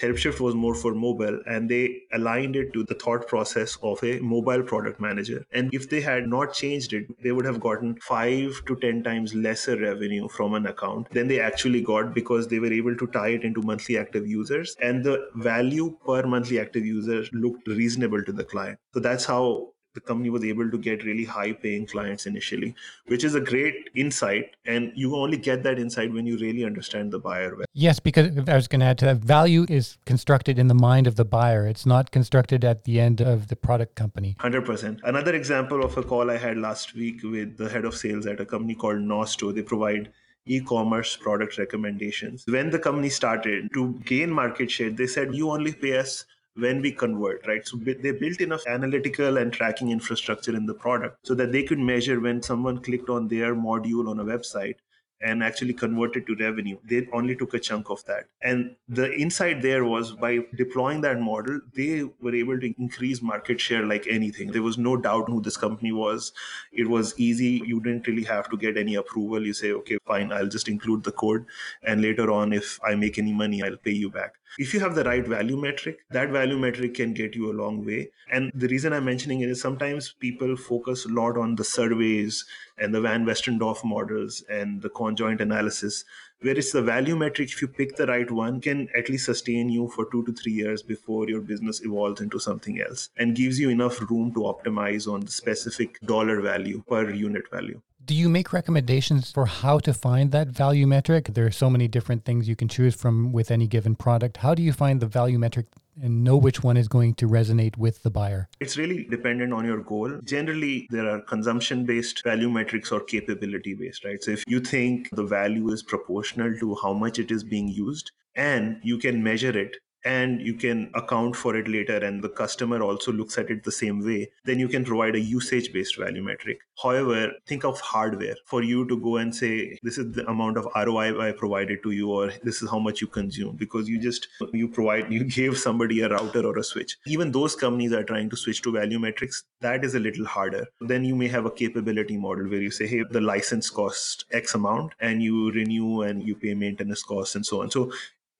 HelpShift 0.01 0.41
was 0.41 0.55
more 0.55 0.75
for 0.75 0.95
mobile 0.95 1.41
and 1.47 1.69
they 1.69 2.03
aligned 2.13 2.57
it 2.57 2.73
to 2.73 2.85
the 2.85 2.95
thought 2.95 3.27
process 3.27 3.77
of 3.83 4.03
a 4.05 4.21
mobile 4.21 4.63
product 4.63 5.01
manager. 5.01 5.45
And 5.53 5.73
if 5.75 5.91
they 5.91 6.01
had 6.01 6.29
not 6.29 6.55
changed 6.55 6.93
it, 6.93 7.07
they 7.23 7.33
would 7.33 7.45
have 7.45 7.61
gotten 7.61 7.97
five 8.01 8.61
to 8.67 8.77
10 8.77 9.03
times 9.03 9.35
lesser 9.35 9.77
revenue 9.77 10.29
from 10.29 10.55
an 10.55 10.67
account 10.67 11.11
than 11.11 11.29
they 11.29 11.41
actually 11.41 11.83
got 11.83 12.15
because 12.15 12.47
they 12.47 12.61
were 12.61 12.73
able 12.73 12.97
to 12.97 13.07
tie 13.09 13.29
it 13.29 13.45
into 13.45 13.63
monthly 13.63 13.99
active 13.99 14.27
users. 14.27 14.77
And 14.81 15.05
the 15.05 15.29
value 15.35 15.97
per 16.07 16.23
monthly 16.27 16.61
active 16.61 16.87
user 16.87 17.25
looked 17.33 17.67
reasonable 17.67 18.23
to 18.23 18.33
the 18.33 18.45
client. 18.45 18.79
So 18.95 19.01
that's 19.01 19.25
how 19.25 19.73
the 19.99 20.07
company 20.07 20.31
was 20.31 20.45
able 20.45 20.71
to 20.71 20.79
get 20.79 21.05
really 21.05 21.25
high 21.25 21.53
paying 21.53 21.87
clients 21.87 22.27
initially, 22.27 22.75
which 23.07 23.25
is 23.25 23.35
a 23.35 23.41
great 23.41 23.91
insight. 23.95 24.57
And 24.65 24.93
you 24.95 25.17
only 25.17 25.37
get 25.37 25.63
that 25.65 25.79
insight 25.79 26.13
when 26.13 26.27
you 26.27 26.39
really 26.39 26.65
understand 26.65 27.13
the 27.13 27.19
buyer 27.19 27.57
well. 27.57 27.67
Yes, 27.75 27.99
because 27.99 28.31
I 28.49 28.55
was 28.55 28.69
going 28.69 28.81
to 28.81 28.87
add 28.87 28.99
to 28.99 29.07
that 29.07 29.17
value 29.17 29.67
is 29.69 29.99
constructed 30.07 30.59
in 30.59 30.69
the 30.69 30.75
mind 30.75 31.07
of 31.07 31.17
the 31.17 31.25
buyer. 31.25 31.67
It's 31.67 31.87
not 31.87 32.11
constructed 32.11 32.65
at 32.65 32.85
the 32.85 33.01
end 33.01 33.21
of 33.21 33.49
the 33.49 33.57
product 33.57 33.97
company. 33.97 34.37
100%. 34.41 35.01
Another 35.03 35.35
example 35.35 35.85
of 35.85 35.97
a 35.97 36.03
call 36.03 36.31
I 36.31 36.37
had 36.37 36.59
last 36.59 36.95
week 36.95 37.23
with 37.23 37.57
the 37.57 37.69
head 37.69 37.85
of 37.85 37.97
sales 37.97 38.27
at 38.27 38.41
a 38.41 38.47
company 38.47 38.75
called 38.75 38.99
Nosto. 38.99 39.55
They 39.55 39.63
provide 39.63 40.13
e-commerce 40.47 41.17
product 41.17 41.59
recommendations. 41.59 42.45
When 42.47 42.71
the 42.71 42.79
company 42.79 43.11
started 43.11 43.69
to 43.75 44.01
gain 44.05 44.31
market 44.31 44.71
share, 44.71 44.91
they 44.91 45.07
said 45.07 45.35
you 45.35 45.51
only 45.51 45.73
pay 45.73 45.99
us 45.99 46.25
when 46.59 46.83
we 46.83 46.93
convert, 46.93 47.47
right? 47.47 47.67
So 47.67 47.77
they 47.77 48.13
built 48.13 48.41
enough 48.41 48.67
analytical 48.67 49.39
and 49.39 49.53
tracking 49.53 49.91
infrastructure 49.91 50.57
in 50.57 50.67
the 50.67 50.75
product 50.75 51.19
so 51.23 51.35
that 51.35 51.53
they 51.53 51.63
could 51.63 51.79
measure 51.79 52.21
when 52.21 52.43
someone 52.43 52.79
clicked 52.79 53.09
on 53.09 53.29
their 53.29 53.55
module 53.55 54.09
on 54.09 54.21
a 54.21 54.25
website 54.25 54.77
and 55.21 55.43
actually 55.43 55.75
converted 55.75 56.27
to 56.27 56.37
revenue. 56.37 56.79
They 56.85 57.09
only 57.13 57.35
took 57.37 57.55
a 57.55 57.59
chunk 57.59 57.91
of 57.91 58.05
that. 58.05 58.27
And 58.43 58.77
the 58.89 59.13
insight 59.15 59.63
there 59.63 59.85
was 59.85 60.13
by 60.13 60.41
deploying 60.57 61.01
that 61.03 61.21
model, 61.21 61.61
they 61.75 62.05
were 62.21 62.35
able 62.35 62.59
to 62.61 62.75
increase 62.79 63.21
market 63.23 63.61
share 63.61 63.85
like 63.85 64.07
anything. 64.09 64.53
There 64.53 64.63
was 64.63 64.79
no 64.79 64.97
doubt 64.97 65.29
who 65.29 65.41
this 65.41 65.57
company 65.57 65.93
was. 65.93 66.33
It 66.73 66.89
was 66.89 67.19
easy. 67.19 67.63
You 67.67 67.81
didn't 67.81 68.07
really 68.07 68.25
have 68.25 68.49
to 68.51 68.57
get 68.57 68.77
any 68.77 68.95
approval. 68.95 69.45
You 69.45 69.55
say, 69.55 69.73
okay, 69.73 69.99
fine, 70.07 70.33
I'll 70.33 70.47
just 70.47 70.69
include 70.69 71.05
the 71.05 71.13
code. 71.13 71.45
And 71.83 72.03
later 72.03 72.31
on, 72.31 72.53
if 72.53 72.79
I 72.85 72.95
make 72.95 73.19
any 73.19 73.33
money, 73.33 73.63
I'll 73.63 73.77
pay 73.77 73.93
you 73.93 74.11
back. 74.11 74.35
If 74.57 74.73
you 74.73 74.81
have 74.81 74.95
the 74.95 75.05
right 75.05 75.27
value 75.27 75.57
metric, 75.57 75.99
that 76.11 76.31
value 76.31 76.59
metric 76.59 76.95
can 76.95 77.13
get 77.13 77.35
you 77.37 77.53
a 77.53 77.59
long 77.61 77.85
way. 77.85 78.11
And 78.33 78.51
the 78.55 78.67
reason 78.69 78.93
I'm 78.93 79.05
mentioning 79.05 79.41
it 79.41 79.51
is 79.51 79.61
sometimes 79.61 80.15
people 80.19 80.57
focus 80.57 81.05
a 81.05 81.09
lot 81.09 81.37
on 81.37 81.55
the 81.55 81.65
surveys 81.65 82.45
and 82.81 82.95
the 82.95 83.01
Van 83.01 83.25
Westendorp 83.25 83.85
models 83.85 84.43
and 84.51 84.81
the 84.83 84.91
conjoint 84.91 85.41
analysis, 85.41 86.05
where 86.41 86.57
it's 86.57 86.73
the 86.73 86.83
value 86.83 87.17
metric, 87.17 87.51
if 87.51 87.61
you 87.61 87.69
pick 87.69 87.97
the 87.97 88.07
right 88.07 88.31
one, 88.31 88.61
can 88.61 88.89
at 88.97 89.09
least 89.09 89.27
sustain 89.27 89.69
you 89.69 89.89
for 89.89 90.07
two 90.11 90.25
to 90.25 90.33
three 90.33 90.53
years 90.53 90.83
before 90.83 91.29
your 91.29 91.41
business 91.41 91.85
evolves 91.85 92.21
into 92.21 92.39
something 92.39 92.81
else 92.81 93.11
and 93.17 93.37
gives 93.37 93.59
you 93.59 93.71
enough 93.71 94.01
room 94.11 94.33
to 94.35 94.41
optimize 94.41 95.13
on 95.13 95.21
the 95.21 95.31
specific 95.31 96.01
dollar 96.03 96.41
value 96.41 96.83
per 96.89 97.11
unit 97.11 97.51
value. 97.51 97.81
Do 98.05 98.15
you 98.15 98.31
make 98.31 98.55
recommendations 98.55 99.33
for 99.33 99.45
how 99.45 99.81
to 99.81 99.93
find 99.93 100.33
that 100.33 100.49
value 100.49 100.87
metric? 100.87 101.31
There 101.35 101.45
are 101.45 101.51
so 101.51 101.69
many 101.69 101.89
different 101.89 102.25
things 102.25 102.49
you 102.49 102.57
can 102.57 102.69
choose 102.69 102.95
from 102.95 103.33
with 103.33 103.51
any 103.51 103.67
given 103.67 103.97
product. 103.97 104.39
How 104.39 104.55
do 104.55 104.63
you 104.63 104.73
find 104.73 105.01
the 105.01 105.07
value 105.07 105.39
metric 105.39 105.67
and 106.03 106.25
know 106.25 106.37
which 106.37 106.63
one 106.63 106.77
is 106.77 106.89
going 106.89 107.15
to 107.15 107.29
resonate 107.29 107.77
with 107.77 108.03
the 108.03 108.11
buyer? 108.11 108.49
It's 108.61 108.77
really 108.77 109.05
dependent 109.05 109.53
on 109.53 109.65
your 109.65 109.83
goal. 109.83 110.19
Generally, 110.25 110.89
there 110.91 111.09
are 111.09 111.21
consumption 111.21 111.85
based 111.85 112.23
value 112.25 112.51
metrics 112.51 112.93
or 112.93 113.01
capability 113.01 113.75
based, 113.75 114.05
right? 114.05 114.23
So 114.23 114.33
if 114.33 114.45
you 114.47 114.61
think 114.61 115.11
the 115.13 115.25
value 115.25 115.71
is 115.71 115.83
proportional 115.83 116.57
to 116.59 116.77
how 116.83 116.93
much 116.93 117.19
it 117.19 117.31
is 117.31 117.45
being 117.45 117.69
used 117.69 118.13
and 118.35 118.79
you 118.83 118.99
can 118.99 119.23
measure 119.23 119.57
it 119.57 119.77
and 120.05 120.41
you 120.41 120.55
can 120.55 120.91
account 120.95 121.37
for 121.37 121.57
it 121.57 121.69
later 121.69 121.97
and 121.97 122.23
the 122.23 122.29
customer 122.29 122.83
also 122.83 123.13
looks 123.13 123.39
at 123.39 123.51
it 123.51 123.65
the 123.65 123.73
same 123.73 124.05
way 124.05 124.31
then 124.45 124.59
you 124.59 124.69
can 124.69 124.85
provide 124.85 125.15
a 125.15 125.21
usage 125.21 125.73
based 125.73 125.99
value 125.99 126.23
metric. 126.23 126.59
However 126.83 127.33
think 127.47 127.65
of 127.65 127.81
hardware. 127.81 128.37
For 128.47 128.63
you 128.63 128.87
to 128.89 128.99
go 129.01 129.17
and 129.17 129.35
say 129.35 129.79
this 129.83 129.99
is 129.99 130.13
the 130.13 130.29
amount 130.29 130.57
of 130.57 130.67
roi 130.87 131.19
i 131.21 131.33
provided 131.33 131.83
to 131.83 131.91
you 131.91 132.11
or 132.11 132.33
this 132.43 132.63
is 132.63 132.71
how 132.71 132.79
much 132.79 133.01
you 133.01 133.07
consume 133.07 133.57
because 133.57 133.89
you 133.89 133.99
just 133.99 134.29
you 134.53 134.69
provide 134.69 135.13
you 135.13 135.25
gave 135.39 135.59
somebody 135.59 136.01
a 136.01 136.09
router 136.09 136.47
or 136.47 136.59
a 136.59 136.65
switch. 136.65 136.97
Even 137.07 137.33
those 137.33 137.57
companies 137.57 137.93
are 137.93 138.05
trying 138.05 138.31
to 138.31 138.37
switch 138.37 138.63
to 138.63 138.73
value 138.73 138.99
metrics. 138.99 139.45
That 139.61 139.85
is 139.85 139.95
a 139.95 140.01
little 140.01 140.27
harder. 140.27 140.67
Then 140.81 141.05
you 141.05 141.17
may 141.17 141.29
have 141.29 141.47
a 141.47 141.51
capability 141.51 142.17
model 142.17 142.49
where 142.49 142.61
you 142.61 142.71
say 142.71 142.87
hey 142.87 143.03
the 143.11 143.21
license 143.21 143.71
costs 143.71 144.25
x 144.33 144.55
amount 144.55 144.93
and 145.01 145.23
you 145.23 145.51
renew 145.53 146.03
and 146.03 146.23
you 146.23 146.35
pay 146.35 146.55
maintenance 146.55 147.03
costs 147.03 147.35
and 147.35 147.45
so 147.45 147.63
on. 147.63 147.71
So 147.71 147.91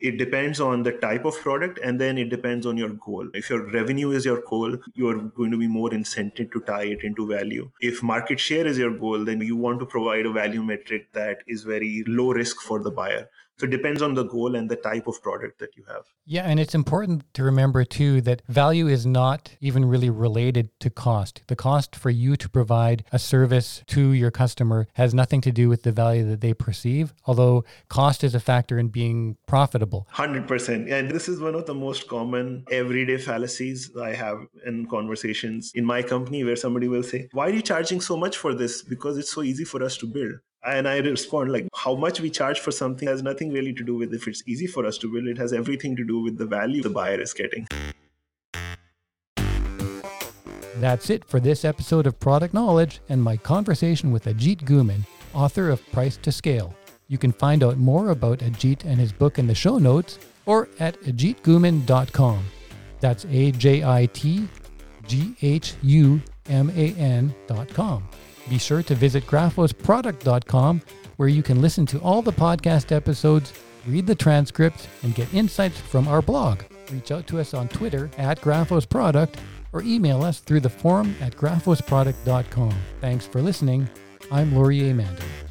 It 0.01 0.17
depends 0.17 0.61
on 0.61 0.83
the 0.83 0.93
type 0.93 1.25
of 1.25 1.37
product 1.41 1.79
and 1.83 2.01
then 2.01 2.19
it 2.19 2.29
depends 2.31 2.67
on 2.67 2.77
your 2.77 2.91
goal. 2.91 3.29
If 3.35 3.51
your 3.51 3.71
revenue 3.71 4.11
is 4.11 4.25
your 4.25 4.43
goal, 4.43 4.77
you're 4.95 5.19
going 5.19 5.51
to 5.51 5.59
be 5.59 5.67
more 5.67 5.91
incented 5.91 6.53
to 6.53 6.61
tie 6.61 6.85
it 6.85 7.03
into 7.03 7.27
value. 7.27 7.71
If 7.81 8.03
market 8.03 8.39
share 8.39 8.67
is 8.67 8.79
your 8.79 8.97
goal, 8.97 9.25
then 9.25 9.41
you 9.41 9.57
want 9.57 9.81
to 9.81 9.87
provide 9.87 10.27
a 10.27 10.33
value 10.33 10.63
metric 10.63 11.09
that 11.13 11.39
is 11.47 11.65
very 11.65 12.05
low 12.07 12.33
risk 12.33 12.61
for 12.61 12.81
the 12.81 12.91
buyer. 12.93 13.29
So 13.59 13.67
it 13.67 13.71
depends 13.71 14.03
on 14.03 14.15
the 14.15 14.23
goal 14.23 14.55
and 14.55 14.71
the 14.71 14.77
type 14.77 15.09
of 15.09 15.21
product 15.21 15.59
that 15.59 15.77
you 15.77 15.85
have. 15.89 16.05
Yeah, 16.25 16.43
and 16.43 16.61
it's 16.61 16.75
important 16.75 17.25
to 17.35 17.43
remember 17.43 17.85
too 17.85 18.21
that 18.21 18.43
value 18.49 18.87
is 18.87 19.05
not 19.05 19.51
even 19.61 19.85
really 19.85 20.11
related 20.11 20.71
to 20.81 20.91
cost. 20.91 21.43
The 21.49 21.57
cost 21.57 21.97
for 21.97 22.11
you 22.11 22.37
to 22.37 22.49
provide 22.49 23.05
a 23.11 23.19
service 23.19 23.83
to 23.89 24.13
your 24.13 24.31
customer 24.31 24.87
has 24.95 25.13
nothing 25.13 25.41
to 25.41 25.51
do 25.51 25.69
with 25.69 25.83
the 25.83 25.91
value 25.91 26.25
that 26.29 26.41
they 26.41 26.55
perceive, 26.55 27.13
although 27.27 27.65
cost 27.89 28.23
is 28.23 28.35
a 28.35 28.41
factor 28.41 28.79
in 28.79 28.89
being 28.89 29.37
profitable. 29.47 30.07
100%. 30.15 30.91
And 30.93 31.11
this 31.11 31.29
is 31.29 31.41
one 31.41 31.57
of 31.57 31.67
the 31.67 31.75
most 31.75 32.09
common 32.09 32.65
everyday 32.71 33.19
fallacies 33.19 33.91
I 34.01 34.15
have 34.15 34.39
in 34.67 34.87
conversations 34.87 35.73
in 35.75 35.85
my 35.85 36.03
company 36.03 36.45
where 36.45 36.57
somebody 36.57 36.87
will 36.87 37.03
say, 37.03 37.29
Why 37.33 37.49
are 37.49 37.53
you 37.53 37.63
charging 37.63 38.01
so 38.01 38.17
much 38.17 38.37
for 38.37 38.55
this? 38.55 38.83
Because 38.83 39.19
it's 39.19 39.33
so 39.33 39.43
easy 39.43 39.65
for 39.65 39.83
us 39.83 39.97
to 39.99 40.07
build. 40.07 40.35
And 40.65 40.89
I 40.89 40.99
respond 40.99 41.53
like 41.53 41.69
how 41.75 41.95
much 41.95 42.21
we 42.21 42.31
charge 42.31 42.61
for 42.61 42.73
something 42.73 43.07
has 43.07 43.23
nothing 43.23 43.53
really 43.53 43.73
to 43.75 43.85
do 43.85 43.97
with 43.97 44.13
if 44.13 44.27
it's 44.27 44.43
easy 44.47 44.67
for 44.67 44.85
us 44.85 44.99
to 44.99 45.13
build. 45.13 45.27
It 45.29 45.39
has 45.39 45.53
everything 45.53 45.95
to 45.97 46.05
do 46.05 46.21
with 46.21 46.37
the 46.37 46.47
value 46.47 46.83
the 46.83 46.91
buyer 46.91 47.21
is 47.21 47.33
getting. 47.33 47.67
That's 50.77 51.11
it 51.11 51.25
for 51.25 51.41
this 51.41 51.65
episode 51.65 52.07
of 52.07 52.21
Product 52.21 52.55
Knowledge 52.55 53.01
and 53.09 53.23
my 53.23 53.37
conversation 53.37 54.13
with 54.13 54.27
Ajit 54.27 54.63
Ghuman, 54.63 55.07
author 55.35 55.71
of 55.71 55.85
Price 55.91 56.17
to 56.19 56.31
Scale. 56.31 56.75
You 57.09 57.19
can 57.19 57.33
find 57.33 57.65
out 57.65 57.79
more 57.79 58.11
about 58.11 58.41
Ajit 58.41 58.85
and 58.85 58.99
his 58.99 59.13
book 59.13 59.39
in 59.39 59.47
the 59.47 59.55
show 59.55 59.79
notes 59.79 60.19
or 60.47 60.69
at 60.79 61.01
ajitghuman.com. 61.03 62.45
That's 63.01 63.25
A 63.27 63.53
J 63.53 63.85
I 63.85 64.07
T 64.07 64.49
G 65.07 65.35
H 65.43 65.75
U 65.83 66.21
M 66.49 66.71
A 66.71 66.95
N.com. 66.95 68.09
Be 68.49 68.59
sure 68.59 68.83
to 68.83 68.95
visit 68.95 69.27
graphosproduct.com 69.27 70.83
where 71.17 71.29
you 71.29 71.43
can 71.43 71.61
listen 71.61 71.85
to 71.87 71.99
all 72.01 72.23
the 72.23 72.33
podcast 72.33 72.93
episodes, 72.95 73.53
read 73.87 74.07
the 74.07 74.15
transcripts, 74.15 74.87
and 75.03 75.15
get 75.15 75.33
insights 75.35 75.79
from 75.79 76.07
our 76.09 76.23
blog. 76.23 76.63
Reach 76.91 77.11
out 77.11 77.27
to 77.27 77.41
us 77.41 77.55
on 77.55 77.69
Twitter 77.69 78.09
at 78.17 78.41
graphosproduct 78.41 79.35
or 79.73 79.83
email 79.83 80.23
us 80.23 80.41
through 80.41 80.61
the 80.61 80.71
forum 80.71 81.15
at 81.21 81.37
graphosproduct.com. 81.37 82.75
Thanks 83.01 83.27
for 83.27 83.43
listening. 83.43 83.89
I'm 84.31 84.55
Laurier 84.55 84.95
Mandan. 84.95 85.48